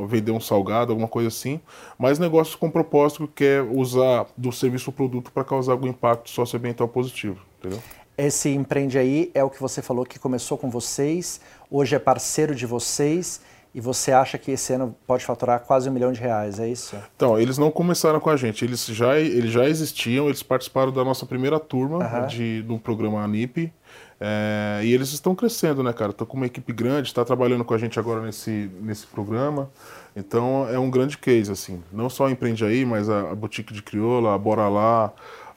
vender 0.09 0.33
um 0.33 0.41
salgado, 0.41 0.93
alguma 0.93 1.09
coisa 1.09 1.29
assim, 1.29 1.61
mas 1.99 2.19
negócios 2.19 2.57
com 2.57 2.71
propósito 2.71 3.29
que 3.29 3.45
é 3.45 3.61
usar 3.61 4.27
do 4.37 4.51
serviço 4.51 4.89
ou 4.89 4.95
produto 4.95 5.31
para 5.31 5.45
causar 5.45 5.73
algum 5.73 5.89
impacto 5.89 6.31
socioambiental 6.31 6.89
positivo, 6.89 7.39
entendeu? 7.59 7.83
Esse 8.21 8.51
empreende 8.51 8.99
aí 8.99 9.31
é 9.33 9.43
o 9.43 9.49
que 9.49 9.59
você 9.59 9.81
falou 9.81 10.05
que 10.05 10.19
começou 10.19 10.59
com 10.59 10.69
vocês, 10.69 11.41
hoje 11.71 11.97
é 11.97 11.99
parceiro 11.99 12.55
de 12.55 12.67
vocês 12.67 13.41
e 13.75 13.81
você 13.81 14.13
acha 14.13 14.37
que 14.37 14.51
esse 14.51 14.75
ano 14.75 14.95
pode 15.07 15.25
faturar 15.25 15.61
quase 15.61 15.89
um 15.89 15.93
milhão 15.93 16.13
de 16.13 16.21
reais, 16.21 16.61
é 16.61 16.69
isso? 16.69 16.95
Então, 17.17 17.39
eles 17.39 17.57
não 17.57 17.71
começaram 17.71 18.21
com 18.21 18.29
a 18.29 18.37
gente, 18.37 18.63
eles 18.63 18.85
já, 18.85 19.19
eles 19.19 19.51
já 19.51 19.67
existiam, 19.67 20.27
eles 20.27 20.43
participaram 20.43 20.93
da 20.93 21.03
nossa 21.03 21.25
primeira 21.25 21.59
turma 21.59 21.97
uhum. 21.97 22.27
de, 22.27 22.61
do 22.61 22.79
programa 22.79 23.23
ANIP, 23.23 23.73
é, 24.21 24.83
e 24.85 24.93
eles 24.93 25.15
estão 25.15 25.35
crescendo, 25.35 25.83
né, 25.83 25.95
cara? 25.95 26.11
Estão 26.11 26.27
com 26.27 26.37
uma 26.37 26.45
equipe 26.45 26.75
grande, 26.75 27.09
está 27.09 27.25
trabalhando 27.25 27.65
com 27.65 27.73
a 27.73 27.79
gente 27.79 27.99
agora 27.99 28.21
nesse, 28.21 28.71
nesse 28.83 29.07
programa. 29.07 29.71
Então 30.15 30.69
é 30.69 30.79
um 30.79 30.91
grande 30.91 31.17
case, 31.17 31.51
assim. 31.51 31.83
Não 31.91 32.11
só 32.11 32.29
Empreende 32.29 32.63
Aí, 32.63 32.85
mas 32.85 33.09
a, 33.09 33.31
a 33.31 33.35
Boutique 33.35 33.73
de 33.73 33.83
Crioula, 33.83 34.35
a 34.35 34.39
Bora 34.39 34.69
Lá, 34.69 35.11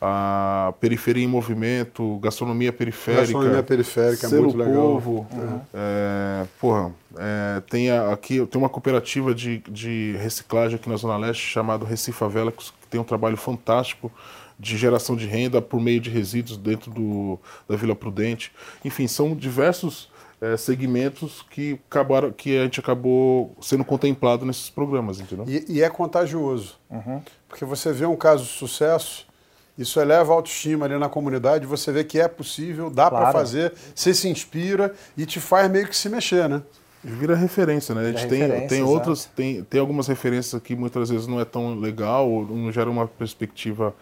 a 0.06 0.74
periferia 0.82 1.24
em 1.24 1.28
movimento, 1.28 2.20
gastronomia 2.20 2.74
periférica. 2.74 3.22
Gastronomia 3.22 3.64
periférica, 3.64 4.28
é 4.28 4.30
muito 4.32 4.58
legal. 4.58 4.74
Povo, 4.74 5.26
uhum. 5.32 5.62
é, 5.74 6.46
porra, 6.60 6.92
é, 7.16 7.62
tem 7.70 7.90
a, 7.90 8.12
aqui 8.12 8.46
tem 8.48 8.62
uma 8.62 8.68
cooperativa 8.68 9.34
de, 9.34 9.60
de 9.60 10.18
reciclagem 10.22 10.76
aqui 10.76 10.90
na 10.90 10.98
Zona 10.98 11.16
Leste 11.16 11.42
chamada 11.42 11.86
Recifavela, 11.86 12.52
que 12.52 12.70
tem 12.90 13.00
um 13.00 13.04
trabalho 13.06 13.38
fantástico 13.38 14.12
de 14.60 14.76
geração 14.76 15.16
de 15.16 15.26
renda 15.26 15.62
por 15.62 15.80
meio 15.80 16.02
de 16.02 16.10
resíduos 16.10 16.58
dentro 16.58 16.92
do, 16.92 17.40
da 17.66 17.78
Vila 17.78 17.96
Prudente. 17.96 18.52
Enfim, 18.84 19.08
são 19.08 19.34
diversos 19.34 20.12
é, 20.42 20.58
segmentos 20.58 21.46
que, 21.50 21.80
acabaram, 21.90 22.30
que 22.30 22.58
a 22.58 22.64
gente 22.64 22.78
acabou 22.78 23.56
sendo 23.62 23.86
contemplado 23.86 24.46
nesses 24.46 24.70
programas, 24.70 25.22
entendeu? 25.22 25.46
E, 25.48 25.64
e 25.70 25.82
é 25.82 25.90
contagioso, 25.90 26.76
uhum. 26.90 27.22
porque 27.48 27.64
você 27.64 27.94
vê 27.94 28.06
um 28.06 28.18
caso 28.18 28.44
de 28.44 28.50
sucesso 28.50 29.32
isso 29.78 30.00
eleva 30.00 30.32
a 30.32 30.36
autoestima 30.36 30.86
ali 30.86 30.98
na 30.98 31.10
comunidade, 31.10 31.66
você 31.66 31.92
vê 31.92 32.04
que 32.04 32.20
é 32.20 32.28
possível, 32.28 32.90
dá 32.90 33.10
claro. 33.10 33.26
para 33.26 33.34
fazer, 33.34 33.74
você 33.94 34.14
se 34.14 34.28
inspira 34.30 34.94
e 35.18 35.26
te 35.26 35.40
faz 35.40 35.70
meio 35.70 35.88
que 35.88 35.96
se 35.96 36.10
mexer, 36.10 36.48
né? 36.48 36.62
Vira 37.04 37.36
referência, 37.36 37.94
né? 37.94 38.02
A 38.02 38.12
gente 38.12 38.28
tem, 38.28 38.68
tem 38.68 38.84
outras, 38.84 39.26
tem, 39.26 39.64
tem 39.64 39.80
algumas 39.80 40.08
referências 40.08 40.62
que 40.62 40.76
muitas 40.76 41.10
vezes 41.10 41.28
não 41.28 41.40
é 41.40 41.46
tão 41.46 41.78
legal, 41.78 42.30
ou 42.30 42.46
não 42.46 42.72
gera 42.72 42.90
uma 42.90 43.08
perspectiva 43.08 43.94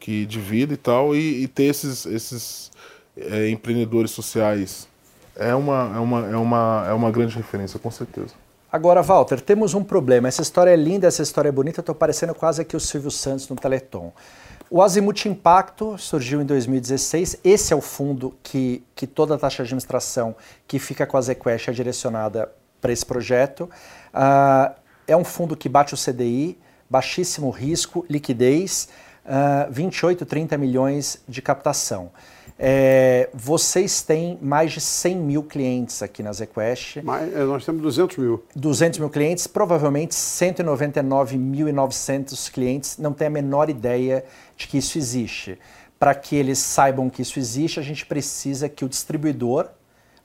que 0.00 0.26
de 0.26 0.40
vida 0.40 0.74
e 0.74 0.76
tal, 0.76 1.14
e, 1.14 1.44
e 1.44 1.48
ter 1.48 1.64
esses, 1.64 2.04
esses, 2.06 2.72
é, 3.16 3.48
empreendedores 3.48 4.10
sociais, 4.10 4.88
é 5.36 5.54
uma, 5.54 5.92
é, 5.94 5.98
uma, 5.98 6.26
é, 6.26 6.36
uma, 6.36 6.86
é 6.88 6.92
uma 6.92 7.10
grande 7.10 7.36
referência, 7.36 7.78
com 7.78 7.90
certeza. 7.90 8.34
Agora, 8.70 9.02
Walter, 9.02 9.40
temos 9.40 9.74
um 9.74 9.84
problema. 9.84 10.28
Essa 10.28 10.42
história 10.42 10.70
é 10.70 10.76
linda, 10.76 11.06
essa 11.06 11.22
história 11.22 11.50
é 11.50 11.52
bonita, 11.52 11.80
estou 11.80 11.94
parecendo 11.94 12.34
quase 12.34 12.62
aqui 12.62 12.74
o 12.74 12.80
Silvio 12.80 13.10
Santos 13.10 13.48
no 13.48 13.56
Teleton. 13.56 14.12
O 14.74 14.80
Azimuth 14.80 15.26
Impacto 15.26 15.98
surgiu 15.98 16.40
em 16.40 16.46
2016. 16.46 17.40
Esse 17.44 17.74
é 17.74 17.76
o 17.76 17.82
fundo 17.82 18.34
que, 18.42 18.82
que 18.94 19.06
toda 19.06 19.34
a 19.34 19.38
taxa 19.38 19.56
de 19.56 19.62
administração 19.64 20.34
que 20.66 20.78
fica 20.78 21.06
com 21.06 21.18
a 21.18 21.20
ZQuest 21.20 21.68
é 21.68 21.72
direcionada 21.72 22.50
para 22.80 22.90
esse 22.90 23.04
projeto. 23.04 23.68
Uh, 24.14 24.74
é 25.06 25.14
um 25.14 25.24
fundo 25.24 25.54
que 25.54 25.68
bate 25.68 25.92
o 25.92 25.96
CDI, 25.98 26.58
baixíssimo 26.88 27.50
risco, 27.50 28.06
liquidez, 28.08 28.88
uh, 29.26 29.70
28, 29.70 30.24
30 30.24 30.56
milhões 30.56 31.22
de 31.28 31.42
captação. 31.42 32.10
É, 32.58 33.30
vocês 33.32 34.02
têm 34.02 34.36
mais 34.40 34.72
de 34.72 34.80
100 34.80 35.16
mil 35.16 35.42
clientes 35.42 36.02
aqui 36.02 36.22
na 36.22 36.32
ZQuest. 36.32 37.02
Mas, 37.02 37.34
é, 37.34 37.44
nós 37.44 37.64
temos 37.64 37.80
200 37.82 38.18
mil. 38.18 38.44
200 38.54 38.98
mil 38.98 39.08
clientes, 39.10 39.46
provavelmente 39.46 40.14
199.900 40.14 42.52
clientes 42.52 42.98
não 42.98 43.12
têm 43.12 43.28
a 43.28 43.30
menor 43.30 43.70
ideia 43.70 44.24
de 44.56 44.68
que 44.68 44.78
isso 44.78 44.98
existe. 44.98 45.58
Para 45.98 46.14
que 46.14 46.36
eles 46.36 46.58
saibam 46.58 47.08
que 47.08 47.22
isso 47.22 47.38
existe, 47.38 47.80
a 47.80 47.82
gente 47.82 48.04
precisa 48.06 48.68
que 48.68 48.84
o 48.84 48.88
distribuidor, 48.88 49.68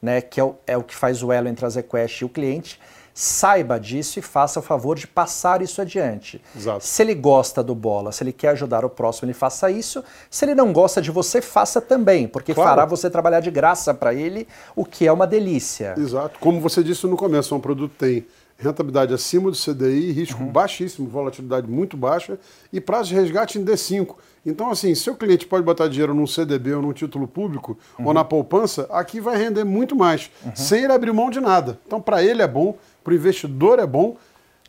né, 0.01 0.21
que 0.21 0.39
é 0.39 0.43
o, 0.43 0.55
é 0.65 0.75
o 0.77 0.83
que 0.83 0.95
faz 0.95 1.21
o 1.23 1.31
elo 1.31 1.47
entre 1.47 1.65
a 1.65 1.69
ZQuest 1.69 2.21
e 2.21 2.25
o 2.25 2.29
cliente, 2.29 2.79
saiba 3.19 3.79
disso 3.79 4.19
e 4.19 4.21
faça 4.21 4.59
o 4.59 4.61
favor 4.61 4.95
de 4.95 5.07
passar 5.07 5.63
isso 5.63 5.81
adiante. 5.81 6.39
Exato. 6.55 6.85
Se 6.85 7.01
ele 7.01 7.15
gosta 7.15 7.63
do 7.63 7.73
bola, 7.73 8.11
se 8.11 8.23
ele 8.23 8.31
quer 8.31 8.49
ajudar 8.49 8.85
o 8.85 8.89
próximo, 8.91 9.25
ele 9.25 9.33
faça 9.33 9.71
isso. 9.71 10.03
Se 10.29 10.45
ele 10.45 10.53
não 10.53 10.71
gosta 10.71 11.01
de 11.01 11.09
você, 11.09 11.41
faça 11.41 11.81
também, 11.81 12.27
porque 12.27 12.53
claro. 12.53 12.69
fará 12.69 12.85
você 12.85 13.09
trabalhar 13.09 13.39
de 13.39 13.49
graça 13.49 13.91
para 13.91 14.13
ele, 14.13 14.47
o 14.75 14.85
que 14.85 15.07
é 15.07 15.11
uma 15.11 15.25
delícia. 15.25 15.95
Exato. 15.97 16.37
Como 16.39 16.61
você 16.61 16.83
disse 16.83 17.07
no 17.07 17.17
começo, 17.17 17.55
um 17.55 17.59
produto 17.59 17.95
tem 17.97 18.23
rentabilidade 18.55 19.13
acima 19.15 19.49
do 19.49 19.57
CDI, 19.57 20.11
risco 20.11 20.43
uhum. 20.43 20.51
baixíssimo, 20.51 21.07
volatilidade 21.07 21.67
muito 21.67 21.97
baixa 21.97 22.37
e 22.71 22.79
prazo 22.79 23.09
de 23.09 23.15
resgate 23.15 23.57
em 23.57 23.65
D5. 23.65 24.15
Então, 24.45 24.71
assim, 24.71 24.95
seu 24.95 25.15
cliente 25.15 25.45
pode 25.45 25.63
botar 25.63 25.87
dinheiro 25.87 26.13
num 26.13 26.25
CDB 26.25 26.73
ou 26.73 26.81
num 26.81 26.93
título 26.93 27.27
público 27.27 27.77
uhum. 27.99 28.07
ou 28.07 28.13
na 28.13 28.23
poupança, 28.23 28.87
aqui 28.91 29.19
vai 29.19 29.37
render 29.37 29.63
muito 29.63 29.95
mais, 29.95 30.31
uhum. 30.45 30.55
sem 30.55 30.83
ele 30.83 30.93
abrir 30.93 31.11
mão 31.11 31.29
de 31.29 31.39
nada. 31.39 31.79
Então, 31.85 32.01
para 32.01 32.23
ele 32.23 32.41
é 32.41 32.47
bom, 32.47 32.77
para 33.07 33.13
o 33.13 33.15
investidor 33.15 33.79
é 33.79 33.87
bom 33.87 34.17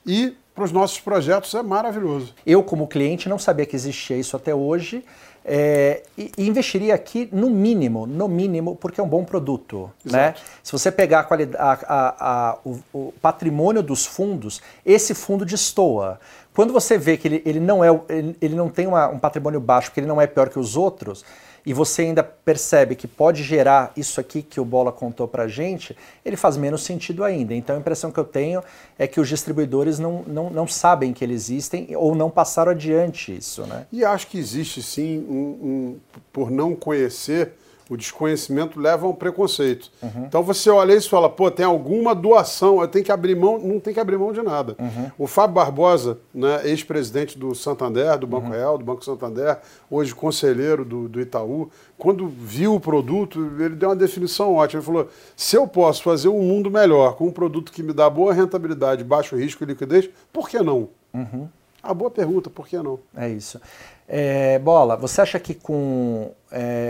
e 0.06 0.32
para 0.54 0.62
os 0.62 0.70
nossos 0.70 1.00
projetos 1.00 1.52
é 1.54 1.60
maravilhoso. 1.60 2.32
Eu, 2.46 2.62
como 2.62 2.86
cliente, 2.86 3.28
não 3.28 3.36
sabia 3.36 3.66
que 3.66 3.74
existia 3.74 4.16
isso 4.16 4.36
até 4.36 4.54
hoje. 4.54 5.04
É, 5.44 6.04
e, 6.16 6.30
investiria 6.38 6.94
aqui 6.94 7.28
no 7.32 7.50
mínimo, 7.50 8.06
no 8.06 8.28
mínimo, 8.28 8.76
porque 8.76 9.00
é 9.00 9.02
um 9.02 9.08
bom 9.08 9.24
produto. 9.24 9.90
Né? 10.04 10.36
Se 10.62 10.70
você 10.70 10.92
pegar 10.92 11.26
a 11.28 11.48
a, 11.58 12.50
a, 12.52 12.58
o, 12.64 12.78
o, 12.92 13.14
patrimônio 13.20 13.82
dos 13.82 14.06
fundos, 14.06 14.62
esse 14.86 15.14
fundo 15.14 15.44
destoa. 15.44 16.20
Quando 16.54 16.72
você 16.72 16.96
vê 16.96 17.16
que 17.16 17.26
ele, 17.26 17.42
ele 17.44 17.58
não, 17.58 17.82
é, 17.82 17.88
ele, 18.08 18.36
ele 18.40 18.54
não 18.54 18.68
tem 18.68 18.86
uma, 18.86 19.08
um 19.08 19.18
patrimônio 19.18 19.58
baixo, 19.58 19.88
porque 19.88 19.98
ele 19.98 20.06
não 20.06 20.20
é 20.20 20.28
pior 20.28 20.48
que 20.48 20.60
os 20.60 20.76
outros, 20.76 21.24
e 21.68 21.74
você 21.74 22.00
ainda 22.00 22.24
percebe 22.24 22.96
que 22.96 23.06
pode 23.06 23.42
gerar 23.42 23.92
isso 23.94 24.18
aqui 24.18 24.40
que 24.40 24.58
o 24.58 24.64
Bola 24.64 24.90
contou 24.90 25.28
para 25.28 25.46
gente, 25.46 25.94
ele 26.24 26.34
faz 26.34 26.56
menos 26.56 26.82
sentido 26.82 27.22
ainda. 27.22 27.54
Então 27.54 27.76
a 27.76 27.78
impressão 27.78 28.10
que 28.10 28.18
eu 28.18 28.24
tenho 28.24 28.62
é 28.98 29.06
que 29.06 29.20
os 29.20 29.28
distribuidores 29.28 29.98
não, 29.98 30.24
não, 30.26 30.48
não 30.48 30.66
sabem 30.66 31.12
que 31.12 31.22
eles 31.22 31.50
existem 31.50 31.94
ou 31.94 32.14
não 32.14 32.30
passaram 32.30 32.72
adiante 32.72 33.36
isso. 33.36 33.66
Né? 33.66 33.86
E 33.92 34.02
acho 34.02 34.28
que 34.28 34.38
existe 34.38 34.82
sim, 34.82 35.18
um, 35.28 35.34
um, 35.34 35.96
por 36.32 36.50
não 36.50 36.74
conhecer 36.74 37.52
o 37.88 37.96
desconhecimento 37.96 38.78
leva 38.78 39.06
a 39.06 39.08
um 39.08 39.14
preconceito. 39.14 39.90
Uhum. 40.02 40.24
Então 40.26 40.42
você 40.42 40.68
olha 40.70 40.94
isso 40.94 41.06
e 41.06 41.10
fala, 41.10 41.28
pô, 41.28 41.50
tem 41.50 41.64
alguma 41.64 42.14
doação, 42.14 42.80
eu 42.80 42.88
tenho 42.88 43.04
que 43.04 43.12
abrir 43.12 43.34
mão, 43.34 43.58
não 43.58 43.80
tem 43.80 43.94
que 43.94 44.00
abrir 44.00 44.18
mão 44.18 44.32
de 44.32 44.42
nada. 44.42 44.76
Uhum. 44.78 45.10
O 45.18 45.26
Fábio 45.26 45.54
Barbosa, 45.54 46.18
né, 46.34 46.60
ex-presidente 46.64 47.38
do 47.38 47.54
Santander, 47.54 48.18
do 48.18 48.26
Banco 48.26 48.46
uhum. 48.46 48.52
Real, 48.52 48.78
do 48.78 48.84
Banco 48.84 49.04
Santander, 49.04 49.58
hoje 49.90 50.14
conselheiro 50.14 50.84
do, 50.84 51.08
do 51.08 51.20
Itaú, 51.20 51.70
quando 51.96 52.28
viu 52.28 52.74
o 52.74 52.80
produto, 52.80 53.40
ele 53.58 53.74
deu 53.74 53.88
uma 53.88 53.96
definição 53.96 54.54
ótima. 54.54 54.78
Ele 54.80 54.86
falou: 54.86 55.08
se 55.36 55.56
eu 55.56 55.66
posso 55.66 56.02
fazer 56.02 56.28
um 56.28 56.42
mundo 56.42 56.70
melhor 56.70 57.16
com 57.16 57.26
um 57.26 57.32
produto 57.32 57.72
que 57.72 57.82
me 57.82 57.92
dá 57.92 58.08
boa 58.08 58.32
rentabilidade, 58.32 59.02
baixo 59.02 59.36
risco 59.36 59.64
e 59.64 59.66
liquidez, 59.66 60.08
por 60.32 60.48
que 60.48 60.60
não? 60.60 60.88
Uhum. 61.12 61.48
A 61.82 61.94
boa 61.94 62.10
pergunta, 62.10 62.50
por 62.50 62.68
que 62.68 62.76
não? 62.76 62.98
É 63.16 63.28
isso. 63.28 63.60
É, 64.06 64.58
Bola, 64.58 64.96
você 64.96 65.20
acha 65.20 65.38
que 65.38 65.54
com 65.54 66.32
é, 66.50 66.87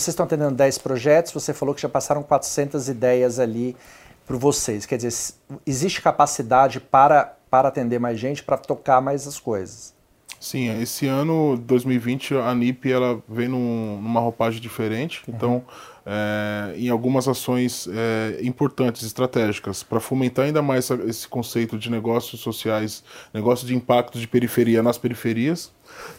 vocês 0.00 0.14
estão 0.14 0.26
atendendo 0.26 0.54
10 0.54 0.78
projetos, 0.78 1.32
você 1.32 1.52
falou 1.52 1.74
que 1.74 1.80
já 1.80 1.88
passaram 1.88 2.22
400 2.22 2.88
ideias 2.88 3.38
ali 3.38 3.76
para 4.26 4.36
vocês. 4.36 4.86
Quer 4.86 4.96
dizer, 4.96 5.34
existe 5.66 6.00
capacidade 6.00 6.80
para, 6.80 7.36
para 7.50 7.68
atender 7.68 7.98
mais 7.98 8.18
gente, 8.18 8.42
para 8.42 8.56
tocar 8.56 9.00
mais 9.00 9.26
as 9.26 9.38
coisas? 9.38 9.94
Sim, 10.38 10.80
esse 10.80 11.06
ano, 11.06 11.56
2020, 11.58 12.34
a 12.36 12.54
NIP 12.54 12.90
ela 12.90 13.22
vem 13.28 13.46
num, 13.46 14.00
numa 14.00 14.20
roupagem 14.20 14.58
diferente. 14.60 15.22
Uhum. 15.28 15.62
É, 16.12 16.74
em 16.76 16.88
algumas 16.88 17.28
ações 17.28 17.88
é, 17.88 18.40
importantes, 18.42 19.02
estratégicas, 19.04 19.84
para 19.84 20.00
fomentar 20.00 20.46
ainda 20.46 20.60
mais 20.60 20.90
esse 21.06 21.28
conceito 21.28 21.78
de 21.78 21.88
negócios 21.88 22.40
sociais, 22.40 23.04
negócio 23.32 23.64
de 23.64 23.76
impacto 23.76 24.18
de 24.18 24.26
periferia 24.26 24.82
nas 24.82 24.98
periferias. 24.98 25.70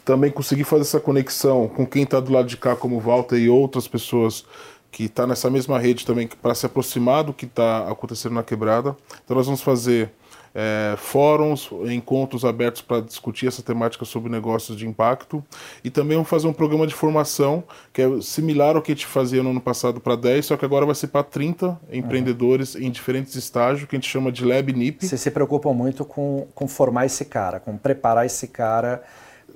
Também 0.06 0.32
conseguir 0.32 0.64
fazer 0.64 0.84
essa 0.84 1.00
conexão 1.02 1.68
com 1.68 1.86
quem 1.86 2.04
está 2.04 2.22
do 2.22 2.32
lado 2.32 2.48
de 2.48 2.56
cá, 2.56 2.74
como 2.74 3.02
Walter 3.02 3.38
e 3.38 3.50
outras 3.50 3.86
pessoas 3.86 4.46
que 4.90 5.04
está 5.04 5.28
nessa 5.28 5.50
mesma 5.50 5.78
rede 5.78 6.06
também, 6.06 6.26
para 6.26 6.56
se 6.56 6.66
aproximar 6.66 7.26
do 7.26 7.34
que 7.34 7.44
está 7.44 7.90
acontecendo 7.90 8.36
na 8.36 8.44
quebrada. 8.44 8.96
Então, 9.26 9.36
nós 9.36 9.46
vamos 9.46 9.62
fazer 9.62 10.10
é, 10.54 10.96
fóruns, 10.98 11.70
encontros 11.90 12.44
abertos 12.44 12.82
para 12.82 13.02
discutir 13.02 13.48
essa 13.48 13.62
temática 13.62 14.04
sobre 14.06 14.30
negócios 14.30 14.78
de 14.78 14.88
impacto 14.88 15.44
e 15.84 15.90
também 15.90 16.18
vamos 16.18 16.30
fazer 16.30 16.48
um 16.48 16.54
programa 16.54 16.86
de 16.86 16.94
formação 16.94 17.64
que 17.94 18.02
é 18.02 18.22
similar 18.22 18.76
ao 18.76 18.82
que 18.82 18.92
a 18.92 18.96
gente 18.96 19.06
fazia 19.06 19.42
no 19.42 19.52
ano 19.52 19.62
passado 19.62 20.00
para 20.00 20.16
10, 20.16 20.46
só 20.46 20.58
que 20.58 20.66
agora 20.66 20.86
vai 20.86 20.96
ser 20.96 21.08
para 21.08 21.24
30 21.24 21.80
empreendedores 21.92 22.76
uhum. 22.76 22.82
em 22.82 22.92
diferentes 22.92 23.36
estágios, 23.36 23.88
que 23.88 23.96
a 23.96 24.00
gente 24.00 24.10
chama 24.10 24.32
de 24.32 24.44
Lab 24.44 24.72
NIP. 24.74 25.06
Vocês 25.06 25.22
se 25.22 25.32
preocupam 25.32 25.74
muito 25.74 26.04
com, 26.04 26.48
com 26.54 26.68
formar 26.68 27.06
esse 27.06 27.26
cara, 27.26 27.60
com 27.60 27.78
preparar 27.78 28.26
esse 28.26 28.48
cara 28.48 29.04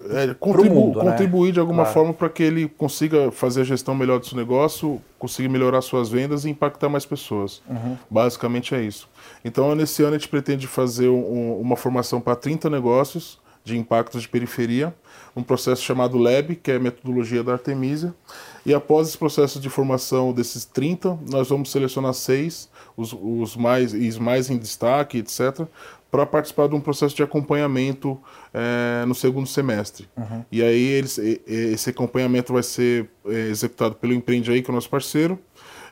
é, 0.09 0.33
contribu 0.33 0.75
mundo, 0.75 1.03
né? 1.03 1.11
contribuir 1.11 1.47
né? 1.47 1.53
de 1.53 1.59
alguma 1.59 1.83
claro. 1.83 1.93
forma 1.93 2.13
para 2.13 2.29
que 2.29 2.43
ele 2.43 2.67
consiga 2.67 3.31
fazer 3.31 3.61
a 3.61 3.63
gestão 3.63 3.95
melhor 3.95 4.19
do 4.19 4.25
seu 4.25 4.37
negócio, 4.37 5.01
conseguir 5.17 5.49
melhorar 5.49 5.81
suas 5.81 6.09
vendas 6.09 6.45
e 6.45 6.49
impactar 6.49 6.89
mais 6.89 7.05
pessoas. 7.05 7.61
Uhum. 7.69 7.97
Basicamente 8.09 8.75
é 8.75 8.81
isso. 8.81 9.07
Então, 9.43 9.73
nesse 9.75 10.03
ano, 10.03 10.15
a 10.15 10.17
gente 10.17 10.29
pretende 10.29 10.67
fazer 10.67 11.09
um, 11.09 11.59
uma 11.59 11.75
formação 11.75 12.21
para 12.21 12.35
30 12.35 12.69
negócios 12.69 13.39
de 13.65 13.75
impactos 13.75 14.21
de 14.21 14.29
periferia, 14.29 14.93
um 15.35 15.41
processo 15.41 15.81
chamado 15.81 16.19
LAB, 16.19 16.55
que 16.61 16.71
é 16.71 16.75
a 16.75 16.79
metodologia 16.79 17.43
da 17.43 17.53
Artemisia. 17.53 18.13
E 18.63 18.73
após 18.73 19.07
esse 19.07 19.17
processo 19.17 19.59
de 19.59 19.69
formação 19.69 20.31
desses 20.31 20.65
30, 20.65 21.17
nós 21.31 21.49
vamos 21.49 21.71
selecionar 21.71 22.13
seis, 22.13 22.69
os, 22.95 23.11
os 23.11 23.55
mais, 23.55 23.91
os 23.91 24.17
mais 24.19 24.51
em 24.51 24.57
destaque, 24.57 25.17
etc., 25.17 25.67
para 26.11 26.25
participar 26.25 26.67
de 26.67 26.75
um 26.75 26.79
processo 26.79 27.15
de 27.15 27.23
acompanhamento 27.23 28.19
é, 28.53 29.05
no 29.05 29.13
segundo 29.13 29.47
semestre. 29.47 30.07
Uhum. 30.15 30.45
E 30.51 30.63
aí 30.63 30.83
eles, 30.83 31.17
esse 31.17 31.89
acompanhamento 31.89 32.53
vai 32.53 32.63
ser 32.63 33.09
é, 33.25 33.49
executado 33.49 33.95
pelo 33.95 34.13
Empreende 34.13 34.51
Aí, 34.51 34.61
que 34.61 34.69
é 34.69 34.71
o 34.71 34.75
nosso 34.75 34.89
parceiro, 34.89 35.39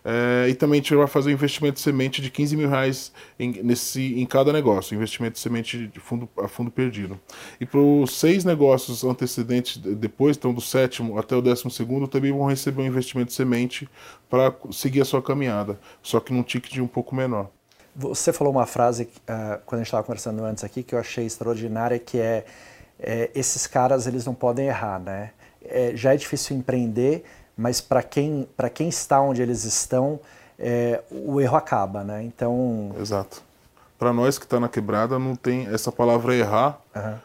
é, 0.06 0.50
e 0.50 0.54
também 0.54 0.80
a 0.80 0.82
gente 0.82 0.94
vai 0.96 1.08
fazer 1.08 1.30
um 1.30 1.34
investimento 1.34 1.76
de 1.76 1.82
semente 1.82 2.22
de 2.22 2.30
15 2.30 2.58
mil 2.58 2.70
reais 2.70 3.14
em, 3.40 3.52
nesse, 3.64 4.20
em 4.20 4.26
cada 4.26 4.52
negócio, 4.52 4.94
investimento 4.94 5.34
de 5.34 5.40
semente 5.40 5.88
de 5.88 6.00
fundo, 6.00 6.28
a 6.38 6.48
fundo 6.48 6.70
perdido. 6.70 7.20
E 7.60 7.66
para 7.66 7.80
os 7.80 8.12
seis 8.18 8.44
negócios 8.44 9.04
antecedentes 9.04 9.78
depois, 9.78 10.36
então 10.36 10.54
do 10.54 10.60
sétimo 10.62 11.18
até 11.18 11.36
o 11.36 11.42
décimo 11.42 11.72
segundo, 11.72 12.08
também 12.08 12.32
vão 12.32 12.46
receber 12.46 12.82
um 12.82 12.86
investimento 12.86 13.30
de 13.30 13.34
semente 13.34 13.90
para 14.30 14.54
seguir 14.72 15.02
a 15.02 15.06
sua 15.06 15.22
caminhada, 15.22 15.80
só 16.02 16.20
que 16.20 16.34
num 16.34 16.44
ticket 16.44 16.78
um 16.80 16.88
pouco 16.88 17.16
menor. 17.16 17.50
Você 17.96 18.34
falou 18.34 18.52
uma 18.52 18.66
frase 18.66 19.04
uh, 19.04 19.62
quando 19.66 19.80
a 19.80 19.84
gente 19.84 19.88
estava 19.88 20.04
conversando 20.04 20.44
antes 20.44 20.64
aqui 20.64 20.82
que 20.82 20.96
eu 20.96 21.00
achei 21.00 21.26
extraordinária, 21.26 22.00
que 22.00 22.20
é, 22.20 22.46
é 23.00 23.30
esses 23.36 23.68
caras 23.68 24.08
eles 24.08 24.26
não 24.26 24.34
podem 24.34 24.68
errar, 24.68 25.00
né? 25.00 25.32
É, 25.64 25.92
já 25.96 26.14
é 26.14 26.18
difícil 26.18 26.58
empreender, 26.58 27.24
mas 27.56 27.80
para 27.80 28.02
quem 28.02 28.48
para 28.58 28.70
quem 28.70 28.90
está 28.90 29.22
onde 29.22 29.42
eles 29.42 29.64
estão, 29.64 30.20
é, 30.58 31.02
o 31.12 31.40
erro 31.40 31.56
acaba, 31.56 32.04
né? 32.04 32.24
Então. 32.24 32.96
Exato. 33.00 33.44
Para 33.98 34.12
nós 34.12 34.40
que 34.40 34.46
está 34.46 34.60
na 34.60 34.68
quebrada 34.68 35.20
não 35.20 35.36
tem 35.36 35.68
essa 35.68 35.92
palavra 35.92 36.36
errar. 36.36 36.80
Uhum. 36.96 37.18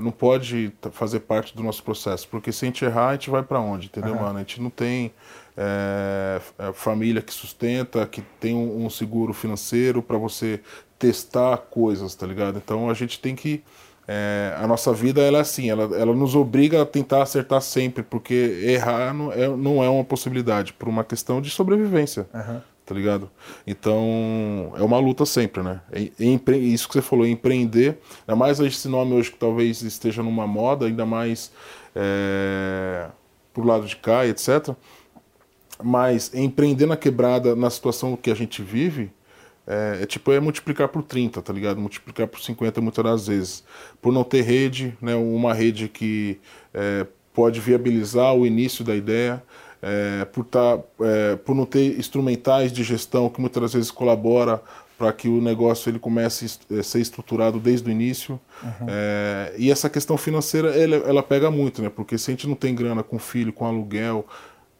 Não 0.00 0.10
pode 0.10 0.72
fazer 0.90 1.20
parte 1.20 1.56
do 1.56 1.62
nosso 1.62 1.82
processo, 1.84 2.26
porque 2.28 2.50
se 2.50 2.64
a 2.64 2.66
gente 2.66 2.84
errar, 2.84 3.10
a 3.10 3.12
gente 3.12 3.30
vai 3.30 3.42
para 3.42 3.60
onde, 3.60 3.86
entendeu, 3.86 4.14
uhum. 4.14 4.20
mano? 4.20 4.36
A 4.36 4.40
gente 4.40 4.60
não 4.60 4.70
tem 4.70 5.12
é, 5.56 6.40
é, 6.58 6.72
família 6.72 7.22
que 7.22 7.32
sustenta, 7.32 8.06
que 8.06 8.22
tem 8.40 8.54
um, 8.54 8.84
um 8.84 8.90
seguro 8.90 9.32
financeiro 9.32 10.02
para 10.02 10.18
você 10.18 10.60
testar 10.98 11.56
coisas, 11.56 12.14
tá 12.14 12.26
ligado? 12.26 12.58
Então 12.58 12.88
a 12.90 12.94
gente 12.94 13.18
tem 13.20 13.34
que 13.34 13.62
é, 14.06 14.54
a 14.58 14.66
nossa 14.66 14.92
vida 14.92 15.22
ela 15.22 15.38
é 15.38 15.40
assim, 15.40 15.70
ela, 15.70 15.84
ela 15.96 16.14
nos 16.14 16.34
obriga 16.34 16.82
a 16.82 16.86
tentar 16.86 17.22
acertar 17.22 17.60
sempre, 17.62 18.02
porque 18.02 18.60
errar 18.62 19.14
não 19.14 19.32
é, 19.32 19.48
não 19.48 19.82
é 19.82 19.88
uma 19.88 20.04
possibilidade, 20.04 20.74
por 20.74 20.88
uma 20.88 21.02
questão 21.02 21.40
de 21.40 21.50
sobrevivência. 21.50 22.28
Uhum. 22.34 22.60
Tá 22.86 22.94
ligado? 22.94 23.30
Então, 23.66 24.74
é 24.76 24.82
uma 24.82 24.98
luta 24.98 25.24
sempre, 25.24 25.62
né? 25.62 25.80
Isso 26.20 26.86
que 26.86 26.92
você 26.92 27.00
falou, 27.00 27.26
empreender, 27.26 27.98
ainda 28.28 28.36
mais 28.36 28.60
esse 28.60 28.88
nome 28.88 29.14
hoje 29.14 29.30
que 29.32 29.38
talvez 29.38 29.80
esteja 29.80 30.22
numa 30.22 30.46
moda, 30.46 30.84
ainda 30.84 31.06
mais 31.06 31.50
é, 31.96 33.06
pro 33.54 33.64
lado 33.64 33.86
de 33.86 33.96
cá, 33.96 34.26
etc. 34.26 34.76
Mas 35.82 36.32
empreender 36.34 36.86
na 36.86 36.96
quebrada, 36.96 37.56
na 37.56 37.68
situação 37.68 38.16
que 38.16 38.30
a 38.30 38.34
gente 38.34 38.62
vive, 38.62 39.10
é, 39.66 40.00
é, 40.02 40.06
tipo 40.06 40.30
é 40.30 40.40
multiplicar 40.40 40.88
por 40.88 41.02
30, 41.02 41.40
tá 41.40 41.52
ligado? 41.52 41.80
Multiplicar 41.80 42.28
por 42.28 42.40
50 42.40 42.80
muitas 42.80 43.04
das 43.04 43.26
vezes. 43.26 43.64
Por 44.00 44.12
não 44.12 44.22
ter 44.22 44.42
rede, 44.42 44.96
né, 45.00 45.14
uma 45.14 45.54
rede 45.54 45.88
que 45.88 46.38
é, 46.72 47.06
pode 47.32 47.60
viabilizar 47.60 48.34
o 48.34 48.46
início 48.46 48.84
da 48.84 48.94
ideia, 48.94 49.42
é, 49.82 50.24
por, 50.26 50.44
tá, 50.44 50.78
é, 51.00 51.36
por 51.36 51.54
não 51.54 51.66
ter 51.66 51.98
instrumentais 51.98 52.72
de 52.72 52.82
gestão 52.82 53.28
que 53.28 53.40
muitas 53.40 53.72
vezes 53.72 53.90
colabora 53.90 54.62
para 54.96 55.12
que 55.12 55.28
o 55.28 55.40
negócio 55.40 55.90
ele 55.90 55.98
comece 55.98 56.58
a 56.70 56.82
ser 56.82 57.00
estruturado 57.00 57.58
desde 57.58 57.88
o 57.88 57.90
início. 57.90 58.38
Uhum. 58.62 58.86
É, 58.88 59.54
e 59.58 59.70
essa 59.70 59.90
questão 59.90 60.16
financeira 60.16 60.70
ela, 60.70 60.96
ela 60.96 61.22
pega 61.22 61.50
muito, 61.50 61.82
né? 61.82 61.90
Porque 61.90 62.16
se 62.16 62.30
a 62.30 62.32
gente 62.32 62.46
não 62.46 62.54
tem 62.54 62.74
grana 62.74 63.02
com 63.02 63.18
filho, 63.18 63.52
com 63.52 63.66
aluguel, 63.66 64.24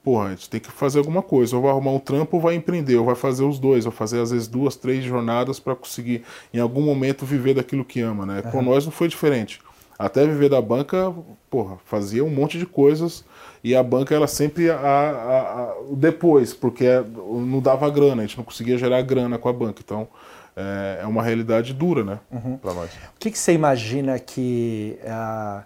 porra, 0.05 0.27
a 0.27 0.31
gente 0.31 0.51
tem 0.51 0.61
que 0.61 0.71
fazer 0.71 0.99
alguma 0.99 1.23
coisa. 1.23 1.57
Ou 1.57 1.63
vai 1.63 1.71
arrumar 1.71 1.93
um 1.93 1.99
trampo 1.99 2.37
ou 2.37 2.43
vai 2.43 2.55
empreender, 2.55 2.97
ou 2.97 3.07
vai 3.07 3.15
fazer 3.15 3.43
os 3.43 3.59
dois, 3.59 3.87
ou 3.87 3.91
fazer 3.91 4.21
às 4.21 4.31
vezes 4.31 4.47
duas, 4.47 4.77
três 4.77 5.03
jornadas 5.03 5.59
para 5.59 5.75
conseguir, 5.75 6.23
em 6.53 6.61
algum 6.61 6.83
momento, 6.83 7.25
viver 7.25 7.55
daquilo 7.55 7.85
que 7.85 8.01
ama, 8.01 8.27
né? 8.27 8.43
Uhum. 8.45 8.51
Com 8.51 8.63
nós 8.63 8.85
não 8.85 8.93
foi 8.93 9.09
diferente. 9.09 9.61
Até 9.99 10.27
viver 10.27 10.51
da 10.51 10.61
banca, 10.61 11.13
porra, 11.49 11.79
fazia 11.87 12.25
um 12.25 12.29
monte 12.29 12.59
de 12.59 12.67
coisas 12.67 13.25
e 13.63 13.75
a 13.75 13.83
banca 13.83 14.15
ela 14.15 14.27
sempre 14.27 14.69
a, 14.69 14.77
a, 14.77 15.63
a, 15.63 15.75
depois, 15.93 16.53
porque 16.53 16.85
não 17.17 17.61
dava 17.61 17.89
grana, 17.89 18.23
a 18.23 18.27
gente 18.27 18.37
não 18.37 18.45
conseguia 18.45 18.77
gerar 18.77 19.01
grana 19.03 19.39
com 19.39 19.49
a 19.49 19.53
banca. 19.53 19.81
Então 19.85 20.09
é, 20.57 21.01
é 21.03 21.07
uma 21.07 21.23
realidade 21.23 21.73
dura, 21.73 22.03
né, 22.03 22.19
uhum. 22.31 22.57
para 22.57 22.75
nós. 22.75 22.91
O 22.91 23.19
que, 23.21 23.31
que, 23.31 23.39
você 23.39 23.53
imagina 23.53 24.19
que 24.19 24.99
uh, 25.03 25.63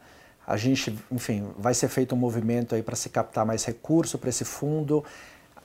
a 0.49 0.57
gente, 0.57 0.99
enfim, 1.13 1.45
vai 1.59 1.75
ser 1.75 1.89
feito 1.89 2.15
um 2.15 2.19
movimento 2.19 2.75
aí 2.75 2.83
para 2.83 2.97
se 2.97 3.11
captar 3.11 3.45
mais 3.45 3.67
recurso 3.67 4.17
para 4.17 4.31
esse 4.31 4.47
fundo. 4.47 5.05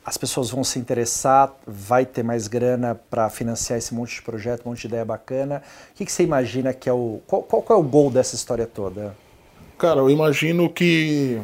As 0.05 0.17
pessoas 0.17 0.49
vão 0.49 0.61
se 0.61 0.77
interessar, 0.77 1.55
vai 1.65 2.05
ter 2.05 2.21
mais 2.21 2.49
grana 2.49 2.93
para 3.09 3.29
financiar 3.29 3.79
esse 3.79 3.93
monte 3.93 4.15
de 4.15 4.21
projeto, 4.21 4.65
um 4.65 4.71
monte 4.71 4.81
de 4.81 4.87
ideia 4.87 5.05
bacana. 5.05 5.63
O 5.91 5.93
que, 5.95 6.05
que 6.05 6.11
você 6.11 6.23
imagina 6.23 6.73
que 6.73 6.89
é 6.89 6.93
o. 6.93 7.21
Qual, 7.25 7.43
qual 7.43 7.79
é 7.79 7.81
o 7.81 7.83
gol 7.83 8.11
dessa 8.11 8.35
história 8.35 8.67
toda? 8.67 9.15
Cara, 9.77 10.01
eu 10.01 10.09
imagino 10.09 10.69
que 10.69 11.41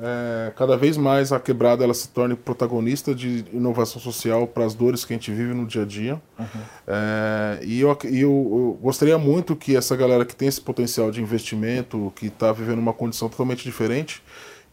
é, 0.00 0.52
cada 0.54 0.76
vez 0.76 0.96
mais 0.96 1.32
a 1.32 1.40
quebrada 1.40 1.82
ela 1.82 1.94
se 1.94 2.08
torne 2.08 2.34
protagonista 2.34 3.14
de 3.14 3.44
inovação 3.52 4.00
social 4.00 4.46
para 4.46 4.64
as 4.64 4.74
dores 4.74 5.04
que 5.04 5.12
a 5.12 5.16
gente 5.16 5.32
vive 5.32 5.54
no 5.54 5.66
dia 5.66 5.82
a 5.82 5.84
dia. 5.86 6.20
Uhum. 6.38 6.60
É, 6.86 7.60
e 7.62 7.80
eu, 7.80 7.96
eu, 8.04 8.10
eu, 8.12 8.78
gostaria 8.82 9.16
muito 9.18 9.56
que 9.56 9.74
essa 9.74 9.96
galera 9.96 10.24
que 10.24 10.36
tem 10.36 10.48
esse 10.48 10.60
potencial 10.60 11.10
de 11.10 11.22
investimento, 11.22 12.12
que 12.14 12.26
está 12.26 12.52
vivendo 12.52 12.78
uma 12.78 12.92
condição 12.92 13.28
totalmente 13.28 13.64
diferente, 13.64 14.22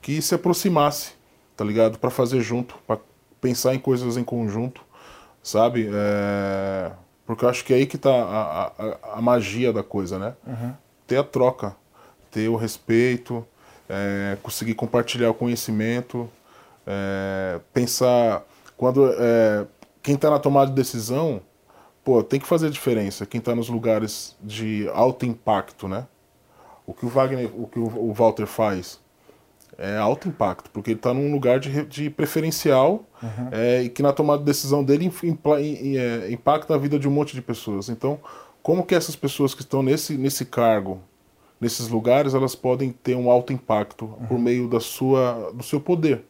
que 0.01 0.21
se 0.21 0.35
aproximasse, 0.35 1.13
tá 1.55 1.63
ligado? 1.63 1.97
Para 1.97 2.09
fazer 2.09 2.41
junto, 2.41 2.75
para 2.85 2.99
pensar 3.39 3.73
em 3.73 3.79
coisas 3.79 4.17
em 4.17 4.23
conjunto, 4.23 4.81
sabe? 5.41 5.89
É, 5.91 6.91
porque 7.25 7.45
eu 7.45 7.49
acho 7.49 7.63
que 7.63 7.73
é 7.73 7.77
aí 7.77 7.85
que 7.85 7.95
está 7.95 8.11
a, 8.11 8.63
a, 8.63 9.17
a, 9.17 9.21
magia 9.21 9.71
da 9.71 9.83
coisa, 9.83 10.19
né? 10.19 10.33
Uhum. 10.45 10.73
Ter 11.07 11.17
a 11.17 11.23
troca, 11.23 11.75
ter 12.29 12.49
o 12.49 12.57
respeito 12.57 13.45
é, 13.89 14.37
conseguir 14.41 14.73
compartilhar 14.73 15.29
o 15.29 15.33
conhecimento, 15.33 16.29
é, 16.85 17.59
pensar 17.73 18.43
quando 18.77 19.11
é, 19.17 19.65
quem 20.01 20.15
está 20.15 20.29
na 20.29 20.39
tomada 20.39 20.69
de 20.69 20.75
decisão, 20.75 21.41
pô, 22.03 22.23
tem 22.23 22.39
que 22.39 22.47
fazer 22.47 22.69
diferença. 22.69 23.25
Quem 23.25 23.39
está 23.39 23.55
nos 23.55 23.69
lugares 23.69 24.35
de 24.41 24.89
alto 24.93 25.25
impacto, 25.25 25.87
né? 25.87 26.05
O 26.85 26.93
que 26.93 27.05
o 27.05 27.09
Wagner, 27.09 27.49
o 27.55 27.67
que 27.67 27.79
o 27.79 28.13
Walter 28.13 28.45
faz 28.45 28.99
é 29.77 29.97
alto 29.97 30.27
impacto, 30.27 30.69
porque 30.69 30.91
ele 30.91 30.99
está 30.99 31.13
num 31.13 31.31
lugar 31.31 31.59
de, 31.59 31.85
de 31.85 32.09
preferencial 32.09 33.05
uhum. 33.21 33.49
é, 33.51 33.83
e 33.83 33.89
que 33.89 34.03
na 34.03 34.13
tomada 34.13 34.39
de 34.39 34.45
decisão 34.45 34.83
dele 34.83 35.11
é, 35.97 36.31
impacta 36.31 36.75
a 36.75 36.77
vida 36.77 36.99
de 36.99 37.07
um 37.07 37.11
monte 37.11 37.33
de 37.33 37.41
pessoas. 37.41 37.89
Então, 37.89 38.19
como 38.61 38.85
que 38.85 38.93
essas 38.93 39.15
pessoas 39.15 39.53
que 39.53 39.61
estão 39.61 39.81
nesse, 39.81 40.15
nesse 40.17 40.45
cargo 40.45 41.01
nesses 41.63 41.87
lugares, 41.87 42.33
elas 42.33 42.53
podem 42.53 42.91
ter 42.91 43.15
um 43.15 43.31
alto 43.31 43.51
impacto 43.51 44.05
uhum. 44.05 44.27
por 44.27 44.39
meio 44.39 44.67
da 44.67 44.79
sua, 44.79 45.51
do 45.53 45.63
seu 45.63 45.79
poder, 45.79 46.23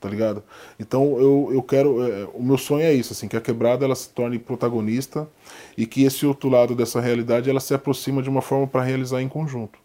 tá 0.00 0.08
ligado? 0.08 0.42
Então 0.78 1.18
eu, 1.18 1.50
eu 1.52 1.62
quero, 1.62 2.02
é, 2.02 2.28
o 2.32 2.42
meu 2.42 2.56
sonho 2.56 2.84
é 2.84 2.94
isso, 2.94 3.12
assim, 3.12 3.28
que 3.28 3.36
a 3.36 3.40
quebrada 3.40 3.84
ela 3.84 3.94
se 3.94 4.08
torne 4.10 4.38
protagonista 4.38 5.28
e 5.76 5.86
que 5.86 6.04
esse 6.04 6.24
outro 6.24 6.48
lado 6.48 6.74
dessa 6.74 7.00
realidade 7.00 7.50
ela 7.50 7.60
se 7.60 7.74
aproxima 7.74 8.22
de 8.22 8.30
uma 8.30 8.40
forma 8.40 8.66
para 8.66 8.82
realizar 8.82 9.20
em 9.20 9.28
conjunto, 9.28 9.78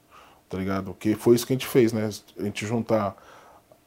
tá 0.48 0.58
ligado? 0.58 0.96
Que 1.00 1.16
foi 1.16 1.36
isso 1.36 1.46
que 1.46 1.54
a 1.54 1.56
gente 1.56 1.68
fez, 1.68 1.92
né? 1.92 2.10
A 2.40 2.44
gente 2.44 2.66
juntar, 2.66 3.16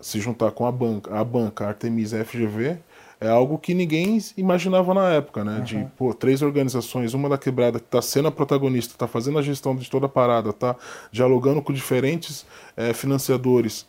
se 0.01 0.21
juntar 0.21 0.51
com 0.51 0.67
a 0.67 0.73
banca, 0.73 1.19
a 1.19 1.25
banca, 1.25 1.65
a 1.65 1.69
Artemisa 1.69 2.21
a 2.21 2.25
FGV 2.25 2.79
é 3.21 3.29
algo 3.29 3.59
que 3.59 3.73
ninguém 3.75 4.19
imaginava 4.37 4.93
na 4.93 5.09
época, 5.11 5.43
né? 5.43 5.59
Uhum. 5.59 5.65
De 5.65 5.87
pô, 5.97 6.13
três 6.13 6.43
organizações, 6.43 7.15
uma 7.15 7.29
da 7.29 7.39
quebrada 7.39 7.79
que 7.79 7.87
está 7.87 8.03
sendo 8.03 8.29
a 8.29 8.33
protagonista, 8.33 8.95
está 8.95 9.07
fazendo 9.07 9.39
a 9.39 9.43
gestão 9.43 9.75
de 9.75 9.89
toda 9.89 10.07
a 10.07 10.09
parada, 10.09 10.51
está 10.51 10.77
dialogando 11.11 11.63
com 11.63 11.73
diferentes 11.73 12.47
é, 12.77 12.93
financiadores, 12.93 13.87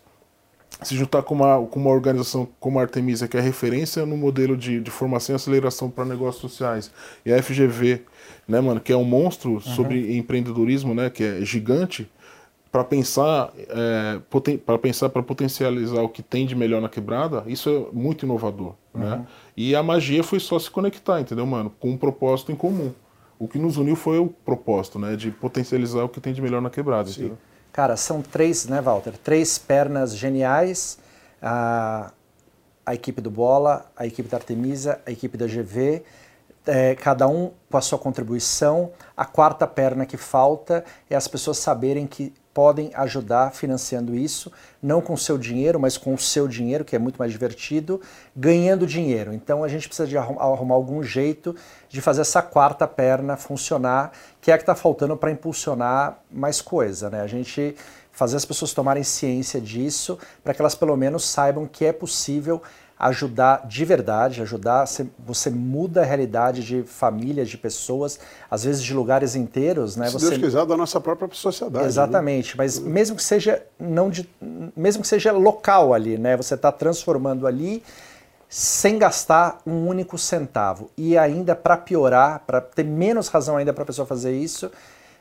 se 0.81 0.95
juntar 0.95 1.23
com 1.23 1.35
uma, 1.35 1.65
com 1.67 1.79
uma 1.79 1.89
organização 1.89 2.47
como 2.59 2.79
a 2.79 2.83
Artemisa, 2.83 3.27
que 3.27 3.35
é 3.35 3.41
referência 3.41 4.05
no 4.05 4.15
modelo 4.15 4.55
de, 4.55 4.79
de 4.79 4.91
formação 4.91 5.33
e 5.33 5.37
aceleração 5.37 5.89
para 5.89 6.05
negócios 6.05 6.41
sociais, 6.41 6.91
e 7.25 7.33
a 7.33 7.41
FGV, 7.41 8.03
né, 8.47 8.61
mano, 8.61 8.79
que 8.79 8.93
é 8.93 8.97
um 8.97 9.03
monstro 9.03 9.53
uhum. 9.53 9.59
sobre 9.59 10.17
empreendedorismo, 10.17 10.93
né, 10.93 11.09
que 11.09 11.23
é 11.23 11.41
gigante, 11.41 12.09
para 12.71 12.83
pensar 12.83 13.51
é, 13.57 14.19
para 14.65 14.77
pensar 14.77 15.09
para 15.09 15.23
potencializar 15.23 16.01
o 16.01 16.09
que 16.09 16.21
tem 16.21 16.45
de 16.45 16.55
melhor 16.55 16.81
na 16.81 16.89
quebrada 16.89 17.43
isso 17.47 17.69
é 17.69 17.95
muito 17.95 18.25
inovador 18.25 18.73
né? 18.93 19.03
uhum. 19.03 19.09
né 19.09 19.27
e 19.55 19.75
a 19.75 19.81
magia 19.81 20.23
foi 20.23 20.39
só 20.39 20.59
se 20.59 20.69
conectar 20.69 21.19
entendeu 21.19 21.45
mano 21.45 21.71
com 21.79 21.89
um 21.89 21.97
propósito 21.97 22.51
em 22.51 22.55
comum 22.55 22.93
o 23.39 23.47
que 23.47 23.57
nos 23.57 23.77
uniu 23.77 23.95
foi 23.95 24.19
o 24.19 24.27
propósito 24.27 24.99
né 24.99 25.15
de 25.15 25.31
potencializar 25.31 26.03
o 26.03 26.09
que 26.09 26.19
tem 26.19 26.33
de 26.33 26.41
melhor 26.41 26.61
na 26.61 26.69
quebrada 26.69 27.09
Sim. 27.09 27.19
Entendeu? 27.21 27.37
cara 27.71 27.95
são 27.95 28.21
três 28.21 28.67
né 28.67 28.81
Walter 28.81 29.13
três 29.17 29.57
pernas 29.57 30.15
geniais 30.15 30.99
a, 31.41 32.11
a 32.85 32.93
equipe 32.93 33.21
do 33.21 33.31
Bola 33.31 33.89
a 33.95 34.05
equipe 34.05 34.27
da 34.29 34.37
Artemisa 34.37 34.99
a 35.05 35.11
equipe 35.11 35.37
da 35.37 35.47
GV 35.47 36.03
é, 36.67 36.95
cada 36.95 37.27
um 37.27 37.51
com 37.71 37.77
a 37.77 37.81
sua 37.81 37.97
contribuição. 37.97 38.91
A 39.15 39.25
quarta 39.25 39.65
perna 39.65 40.05
que 40.05 40.17
falta 40.17 40.83
é 41.09 41.15
as 41.15 41.27
pessoas 41.27 41.57
saberem 41.57 42.05
que 42.05 42.33
podem 42.57 42.89
ajudar 42.95 43.53
financiando 43.53 44.15
isso, 44.15 44.51
não 44.81 44.99
com 44.99 45.15
seu 45.15 45.37
dinheiro, 45.37 45.79
mas 45.79 45.95
com 45.95 46.15
o 46.15 46.17
seu 46.17 46.47
dinheiro, 46.47 46.83
que 46.83 46.95
é 46.95 46.99
muito 46.99 47.17
mais 47.17 47.31
divertido, 47.31 48.01
ganhando 48.35 48.87
dinheiro. 48.87 49.31
Então 49.31 49.63
a 49.63 49.67
gente 49.67 49.87
precisa 49.87 50.07
de 50.07 50.17
arrumar 50.17 50.73
algum 50.73 51.03
jeito 51.03 51.55
de 51.87 52.01
fazer 52.01 52.21
essa 52.21 52.41
quarta 52.41 52.87
perna 52.87 53.37
funcionar, 53.37 54.11
que 54.41 54.49
é 54.49 54.55
a 54.55 54.57
que 54.57 54.63
está 54.63 54.73
faltando 54.73 55.15
para 55.15 55.29
impulsionar 55.29 56.17
mais 56.31 56.59
coisa. 56.59 57.11
Né? 57.11 57.21
A 57.21 57.27
gente 57.27 57.75
fazer 58.11 58.37
as 58.37 58.45
pessoas 58.45 58.73
tomarem 58.73 59.03
ciência 59.03 59.61
disso, 59.61 60.17
para 60.43 60.51
que 60.51 60.59
elas 60.59 60.73
pelo 60.73 60.97
menos 60.97 61.25
saibam 61.25 61.67
que 61.67 61.85
é 61.85 61.93
possível 61.93 62.59
ajudar 62.99 63.67
de 63.67 63.85
verdade, 63.85 64.41
ajudar, 64.41 64.85
você, 65.19 65.49
muda 65.49 66.01
a 66.01 66.03
realidade 66.03 66.63
de 66.63 66.83
famílias, 66.83 67.47
de 67.47 67.57
pessoas, 67.57 68.19
às 68.49 68.63
vezes 68.63 68.81
de 68.81 68.93
lugares 68.93 69.35
inteiros, 69.35 69.95
né? 69.95 70.07
Se 70.07 70.13
você... 70.13 70.29
Deus 70.29 70.41
quiser, 70.41 70.65
da 70.65 70.75
nossa 70.75 70.99
própria 70.99 71.29
sociedade. 71.33 71.83
Né? 71.83 71.89
Exatamente, 71.89 72.49
né? 72.49 72.55
mas 72.57 72.79
mesmo 72.79 73.15
que 73.15 73.23
seja 73.23 73.63
não 73.79 74.09
de, 74.09 74.27
mesmo 74.75 75.03
que 75.03 75.07
seja 75.07 75.31
local 75.31 75.93
ali, 75.93 76.17
né? 76.17 76.35
Você 76.35 76.55
está 76.55 76.71
transformando 76.71 77.45
ali 77.45 77.83
sem 78.49 78.97
gastar 78.97 79.59
um 79.65 79.87
único 79.87 80.17
centavo 80.17 80.89
e 80.97 81.17
ainda 81.17 81.55
para 81.55 81.77
piorar, 81.77 82.43
para 82.47 82.61
ter 82.61 82.83
menos 82.83 83.27
razão 83.27 83.57
ainda 83.57 83.73
para 83.73 83.83
a 83.83 83.85
pessoa 83.85 84.05
fazer 84.05 84.35
isso, 84.35 84.71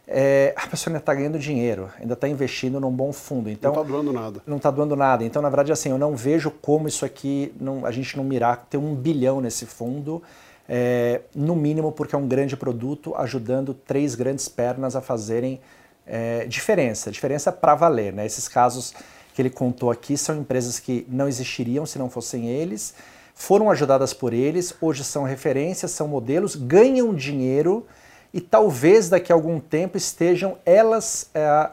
é, 0.09 0.55
a 0.57 0.67
pessoa 0.69 0.93
ainda 0.93 1.01
está 1.01 1.13
ganhando 1.13 1.39
dinheiro, 1.39 1.91
ainda 1.99 2.15
está 2.15 2.29
investindo 2.29 2.79
num 2.79 2.93
bom 2.93 3.13
fundo. 3.13 3.51
Então, 3.51 3.73
não 3.73 3.83
está 3.83 3.93
doando 3.93 4.13
nada. 4.13 4.43
Não 4.47 4.57
está 4.57 4.71
doando 4.71 4.97
nada. 4.97 5.25
Então, 5.25 5.43
na 5.43 5.49
verdade, 5.49 5.73
assim, 5.73 5.91
eu 5.91 5.99
não 5.99 6.15
vejo 6.15 6.51
como 6.51 6.87
isso 6.87 7.05
aqui, 7.05 7.53
não, 7.61 7.85
a 7.85 7.91
gente 7.91 8.17
não 8.17 8.23
mirar 8.23 8.67
ter 8.71 8.77
um 8.77 8.95
bilhão 8.95 9.41
nesse 9.41 9.67
fundo, 9.67 10.23
é, 10.69 11.23
no 11.35 11.57
mínimo 11.57 11.91
porque 11.91 12.15
é 12.15 12.19
um 12.19 12.27
grande 12.27 12.57
produto 12.57 13.15
ajudando 13.17 13.75
três 13.75 14.15
grandes 14.15 14.49
pernas 14.49 14.95
a 14.95 15.01
fazerem 15.01 15.61
é, 16.07 16.45
diferença, 16.47 17.11
diferença 17.11 17.51
para 17.51 17.75
valer. 17.75 18.13
Né? 18.13 18.25
Esses 18.25 18.47
casos 18.47 18.95
que 19.35 19.43
ele 19.43 19.51
contou 19.51 19.91
aqui 19.91 20.17
são 20.17 20.37
empresas 20.39 20.79
que 20.79 21.05
não 21.09 21.27
existiriam 21.27 21.85
se 21.85 21.99
não 21.99 22.09
fossem 22.09 22.49
eles, 22.49 22.95
foram 23.35 23.71
ajudadas 23.71 24.15
por 24.15 24.33
eles, 24.33 24.73
hoje 24.81 25.05
são 25.05 25.25
referências, 25.25 25.91
são 25.91 26.09
modelos, 26.09 26.55
ganham 26.57 27.15
dinheiro 27.15 27.87
e 28.33 28.41
talvez 28.41 29.09
daqui 29.09 29.33
a 29.33 29.35
algum 29.35 29.59
tempo 29.59 29.97
estejam 29.97 30.59
elas 30.65 31.31
é, 31.35 31.71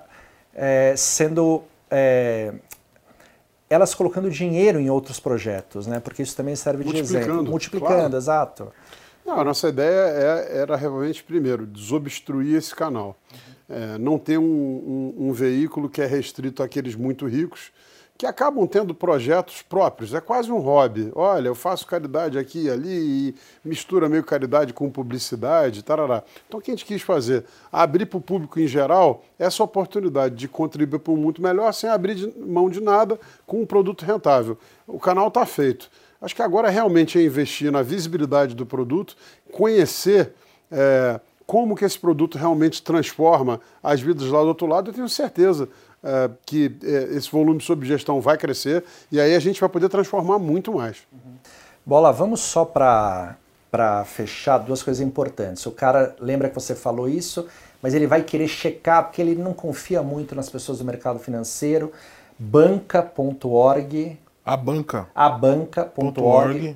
é, 0.53 0.93
sendo 0.95 1.63
é, 1.89 2.53
elas 3.69 3.95
colocando 3.95 4.29
dinheiro 4.29 4.79
em 4.79 4.89
outros 4.89 5.19
projetos, 5.19 5.87
né? 5.87 5.99
Porque 5.99 6.21
isso 6.21 6.35
também 6.35 6.55
serve 6.55 6.83
de 6.83 6.97
exemplo. 6.97 7.43
Multiplicando, 7.43 7.95
claro. 7.95 8.17
exato. 8.17 8.73
Não, 9.25 9.39
a 9.39 9.43
nossa 9.43 9.69
ideia 9.69 10.47
é, 10.49 10.57
era 10.59 10.75
realmente, 10.75 11.23
primeiro, 11.23 11.65
desobstruir 11.65 12.57
esse 12.57 12.75
canal. 12.75 13.17
Uhum. 13.31 13.75
É, 13.75 13.97
não 13.97 14.19
ter 14.19 14.37
um, 14.37 14.43
um, 14.43 15.15
um, 15.29 15.31
veículo 15.31 15.89
que 15.89 16.01
é 16.01 16.05
restrito 16.05 16.61
àqueles 16.61 16.95
muito 16.95 17.25
ricos, 17.25 17.71
que 18.23 18.27
acabam 18.27 18.65
tendo 18.65 18.95
projetos 18.95 19.62
próprios. 19.62 20.13
É 20.13 20.21
quase 20.21 20.49
um 20.49 20.57
hobby. 20.57 21.12
Olha, 21.13 21.49
eu 21.49 21.55
faço 21.55 21.86
caridade 21.86 22.39
aqui 22.39 22.67
e 22.67 22.69
ali 22.69 22.89
e 23.29 23.36
mistura 23.65 24.07
meio 24.07 24.23
caridade 24.23 24.71
com 24.71 24.89
publicidade, 24.89 25.83
tarará. 25.83 26.23
Então, 26.47 26.57
o 26.57 26.63
que 26.63 26.71
a 26.71 26.73
gente 26.73 26.86
quis 26.86 27.01
fazer? 27.01 27.43
Abrir 27.69 28.05
para 28.05 28.17
o 28.17 28.21
público 28.21 28.62
em 28.62 28.65
geral 28.65 29.25
essa 29.38 29.62
oportunidade 29.62 30.36
de 30.36 30.47
contribuir 30.47 30.99
para 30.99 31.12
um 31.12 31.17
mundo 31.17 31.41
melhor 31.41 31.73
sem 31.73 31.89
abrir 31.89 32.15
de 32.15 32.33
mão 32.39 32.69
de 32.69 32.79
nada 32.79 33.19
com 33.45 33.62
um 33.62 33.65
produto 33.65 34.05
rentável. 34.05 34.57
O 34.88 34.99
canal 34.99 35.27
está 35.27 35.45
feito. 35.45 35.91
Acho 36.21 36.33
que 36.33 36.41
agora 36.41 36.69
realmente 36.69 37.19
é 37.19 37.23
investir 37.23 37.73
na 37.73 37.81
visibilidade 37.81 38.55
do 38.55 38.65
produto, 38.65 39.17
conhecer 39.51 40.31
é, 40.71 41.19
como 41.45 41.75
que 41.75 41.83
esse 41.83 41.99
produto 41.99 42.38
realmente 42.38 42.81
transforma 42.81 43.59
as 43.83 43.99
vidas 43.99 44.29
lá 44.29 44.39
do 44.39 44.47
outro 44.47 44.65
lado. 44.65 44.91
Eu 44.91 44.93
tenho 44.93 45.09
certeza 45.09 45.67
uh, 46.03 46.33
que 46.45 46.67
uh, 46.67 47.17
esse 47.17 47.31
volume 47.31 47.61
sob 47.61 47.85
gestão 47.85 48.19
vai 48.21 48.37
crescer 48.37 48.83
e 49.11 49.19
aí 49.19 49.35
a 49.35 49.39
gente 49.39 49.59
vai 49.59 49.69
poder 49.69 49.89
transformar 49.89 50.37
muito 50.37 50.73
mais. 50.73 50.97
Uhum. 51.11 51.35
Bola, 51.85 52.11
vamos 52.11 52.41
só 52.41 52.65
para 52.65 53.37
para 53.71 54.05
fechar 54.05 54.59
duas 54.59 54.83
coisas 54.83 55.01
importantes. 55.01 55.65
O 55.65 55.71
cara 55.71 56.15
lembra 56.19 56.47
que 56.47 56.53
você 56.53 56.75
falou 56.75 57.09
isso, 57.09 57.47
mas 57.81 57.95
ele 57.95 58.05
vai 58.05 58.21
querer 58.21 58.47
checar 58.47 59.05
porque 59.05 59.19
ele 59.19 59.33
não 59.33 59.51
confia 59.51 60.03
muito 60.03 60.35
nas 60.35 60.47
pessoas 60.47 60.77
do 60.77 60.85
mercado 60.85 61.17
financeiro. 61.17 61.91
Banca.org 62.37 64.19
a 64.45 64.57
banca. 64.57 65.07
Abanca.org.br. 65.15 66.73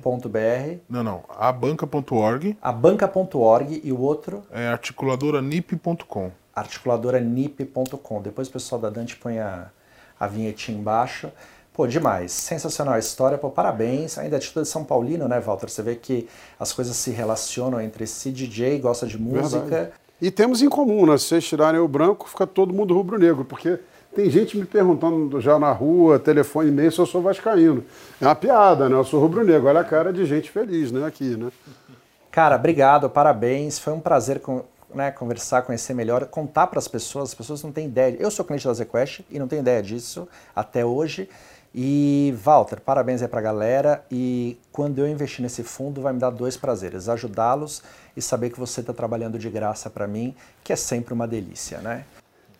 Não, 0.88 1.04
não. 1.04 1.22
Abanca.org. 1.28 2.56
Abanca.org 2.62 3.80
e 3.84 3.92
o 3.92 4.00
outro? 4.00 4.42
É 4.50 4.68
articuladoranip.com 4.68 6.32
articuladoranip.com. 6.58 8.22
Depois 8.22 8.48
o 8.48 8.50
pessoal 8.50 8.80
da 8.80 8.90
Dante 8.90 9.16
põe 9.16 9.38
a, 9.38 9.68
a 10.18 10.26
vinhetinha 10.26 10.78
embaixo. 10.78 11.30
Pô, 11.72 11.86
demais. 11.86 12.32
Sensacional 12.32 12.94
a 12.94 12.98
história. 12.98 13.38
Pô, 13.38 13.50
parabéns. 13.50 14.18
Ainda 14.18 14.36
é 14.36 14.38
atitude 14.38 14.64
de 14.64 14.68
São 14.68 14.84
Paulino, 14.84 15.28
né, 15.28 15.38
Walter? 15.38 15.68
Você 15.68 15.82
vê 15.82 15.94
que 15.94 16.28
as 16.58 16.72
coisas 16.72 16.96
se 16.96 17.10
relacionam 17.10 17.80
entre 17.80 18.06
si. 18.06 18.32
DJ 18.32 18.80
gosta 18.80 19.06
de 19.06 19.16
música. 19.16 19.60
Verdade. 19.60 19.92
E 20.20 20.30
temos 20.30 20.60
em 20.60 20.68
comum, 20.68 21.06
né? 21.06 21.16
Se 21.16 21.26
vocês 21.26 21.44
tirarem 21.44 21.80
o 21.80 21.86
branco, 21.86 22.28
fica 22.28 22.46
todo 22.46 22.74
mundo 22.74 22.92
rubro-negro, 22.92 23.44
porque 23.44 23.78
tem 24.12 24.28
gente 24.28 24.58
me 24.58 24.64
perguntando 24.64 25.40
já 25.40 25.60
na 25.60 25.70
rua, 25.70 26.18
telefone, 26.18 26.70
e-mail, 26.70 26.90
se 26.90 26.98
eu 26.98 27.06
sou 27.06 27.22
vascaíno. 27.22 27.84
É 28.20 28.24
uma 28.24 28.34
piada, 28.34 28.88
né? 28.88 28.96
Eu 28.96 29.04
sou 29.04 29.20
rubro-negro. 29.20 29.68
Olha 29.68 29.78
a 29.78 29.84
cara 29.84 30.12
de 30.12 30.26
gente 30.26 30.50
feliz, 30.50 30.90
né? 30.90 31.06
Aqui, 31.06 31.36
né? 31.36 31.52
Cara, 32.32 32.56
obrigado, 32.56 33.08
parabéns. 33.08 33.78
Foi 33.78 33.92
um 33.92 34.00
prazer 34.00 34.40
né, 34.94 35.10
conversar, 35.10 35.62
conhecer 35.62 35.94
melhor, 35.94 36.24
contar 36.26 36.66
para 36.66 36.78
as 36.78 36.88
pessoas. 36.88 37.30
As 37.30 37.34
pessoas 37.34 37.62
não 37.62 37.72
têm 37.72 37.86
ideia. 37.86 38.16
Eu 38.18 38.30
sou 38.30 38.44
cliente 38.44 38.66
da 38.66 38.72
ZQuest 38.72 39.20
e 39.30 39.38
não 39.38 39.48
tenho 39.48 39.60
ideia 39.60 39.82
disso 39.82 40.28
até 40.54 40.84
hoje. 40.84 41.28
E, 41.74 42.34
Walter, 42.42 42.80
parabéns 42.80 43.22
aí 43.22 43.28
para 43.28 43.40
a 43.40 43.42
galera. 43.42 44.04
E 44.10 44.58
quando 44.72 44.98
eu 44.98 45.08
investir 45.08 45.42
nesse 45.42 45.62
fundo, 45.62 46.00
vai 46.00 46.12
me 46.12 46.18
dar 46.18 46.30
dois 46.30 46.56
prazeres: 46.56 47.08
ajudá-los 47.08 47.82
e 48.16 48.22
saber 48.22 48.50
que 48.50 48.58
você 48.58 48.80
está 48.80 48.92
trabalhando 48.92 49.38
de 49.38 49.50
graça 49.50 49.90
para 49.90 50.06
mim, 50.06 50.34
que 50.64 50.72
é 50.72 50.76
sempre 50.76 51.12
uma 51.12 51.28
delícia, 51.28 51.78
né? 51.78 52.04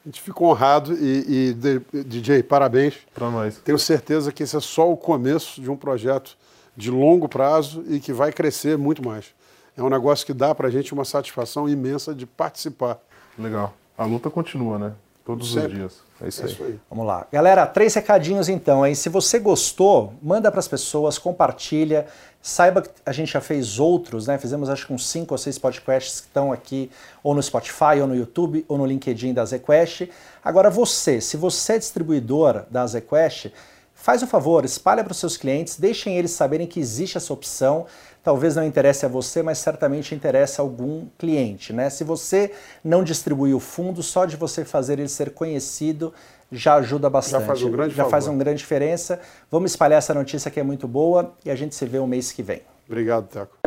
A 0.05 0.09
gente 0.09 0.23
fica 0.23 0.43
honrado 0.43 0.95
e, 0.95 1.55
e 1.93 2.05
DJ, 2.05 2.43
parabéns. 2.43 2.95
Para 3.15 3.31
nós. 3.31 3.59
Tenho 3.59 3.79
certeza 3.79 4.33
que 4.33 4.43
esse 4.43 4.57
é 4.57 4.61
só 4.61 4.91
o 4.91 4.97
começo 4.97 5.61
de 5.61 5.71
um 5.71 5.77
projeto 5.77 6.37
de 6.77 6.91
longo 6.91 7.29
prazo 7.29 7.85
e 7.89 7.99
que 7.99 8.13
vai 8.13 8.33
crescer 8.33 8.79
muito 8.79 9.05
mais 9.05 9.35
é 9.79 9.83
um 9.83 9.89
negócio 9.89 10.27
que 10.27 10.35
dá 10.35 10.53
para 10.55 10.67
a 10.67 10.71
gente 10.71 10.93
uma 10.93 11.05
satisfação 11.05 11.69
imensa 11.69 12.13
de 12.13 12.27
participar. 12.27 12.99
Legal. 13.39 13.73
A 13.97 14.05
luta 14.05 14.29
continua, 14.29 14.79
né? 14.79 14.93
Todos 15.25 15.53
Sempre. 15.53 15.69
os 15.69 15.75
dias. 15.75 16.01
É 16.21 16.27
isso, 16.27 16.43
é 16.43 16.47
isso 16.47 16.65
aí. 16.65 16.73
aí. 16.73 16.81
Vamos 16.91 17.07
lá. 17.07 17.27
Galera, 17.31 17.65
três 17.67 17.95
recadinhos 17.95 18.49
então, 18.49 18.85
hein? 18.85 18.95
Se 18.95 19.09
você 19.09 19.39
gostou, 19.39 20.15
manda 20.21 20.51
para 20.51 20.59
as 20.59 20.67
pessoas, 20.67 21.17
compartilha. 21.17 22.07
Saiba 22.43 22.83
que 22.83 22.91
a 23.07 23.13
gente 23.13 23.33
já 23.33 23.41
fez 23.41 23.79
outros, 23.79 24.27
né? 24.27 24.37
Fizemos 24.37 24.69
acho 24.69 24.87
que 24.87 24.93
uns 24.93 25.07
cinco 25.07 25.35
ou 25.35 25.39
seis 25.39 25.59
podcasts 25.59 26.21
que 26.21 26.27
estão 26.27 26.51
aqui 26.51 26.91
ou 27.23 27.35
no 27.35 27.43
Spotify, 27.43 28.01
ou 28.01 28.07
no 28.09 28.17
YouTube, 28.17 28.65
ou 28.67 28.79
no 28.79 28.87
LinkedIn 28.87 29.33
da 29.33 29.45
ZQuest. 29.45 30.09
Agora 30.43 30.71
você, 30.71 31.21
se 31.21 31.37
você 31.37 31.75
é 31.75 31.79
distribuidor 31.79 32.65
da 32.71 32.85
ZQuest, 32.85 33.53
faz 33.95 34.23
o 34.23 34.27
favor, 34.27 34.65
espalha 34.65 35.05
para 35.05 35.11
os 35.11 35.19
seus 35.19 35.37
clientes, 35.37 35.79
deixem 35.79 36.17
eles 36.17 36.31
saberem 36.31 36.67
que 36.67 36.81
existe 36.81 37.17
essa 37.17 37.33
opção 37.33 37.87
talvez 38.23 38.57
não 38.57 38.65
interesse 38.65 39.05
a 39.07 39.09
você, 39.09 39.43
mas 39.43 39.59
certamente 39.59 40.15
interessa 40.15 40.61
a 40.61 40.65
algum 40.65 41.07
cliente. 41.19 41.73
Né? 41.73 41.91
Se 41.91 42.05
você 42.05 42.53
não 42.85 43.03
distribui 43.03 43.55
o 43.55 43.61
fundo, 43.61 44.03
só 44.03 44.25
de 44.25 44.37
você 44.37 44.65
fazer 44.65 44.99
ele 44.99 45.09
ser 45.09 45.31
conhecido 45.31 46.13
já 46.51 46.77
ajuda 46.77 47.11
bastante. 47.11 47.41
Já 47.43 47.47
faz 47.47 47.63
um 47.63 47.71
grande 47.71 47.91
Já 47.91 47.97
favor. 48.05 48.11
faz 48.11 48.27
uma 48.27 48.39
grande 48.39 48.59
diferença. 48.59 49.21
Vamos 49.51 49.73
espalhar 49.73 49.99
essa 49.99 50.15
notícia 50.15 50.51
que 50.51 50.59
é 50.59 50.63
muito 50.63 50.89
boa 50.89 51.35
e 51.45 51.51
a 51.51 51.55
gente 51.55 51.75
se 51.75 51.85
vê 51.87 51.99
o 51.99 52.07
mês 52.07 52.33
que 52.33 52.43
vem. 52.43 52.63
Obrigado, 52.87 53.29
Teco. 53.29 53.58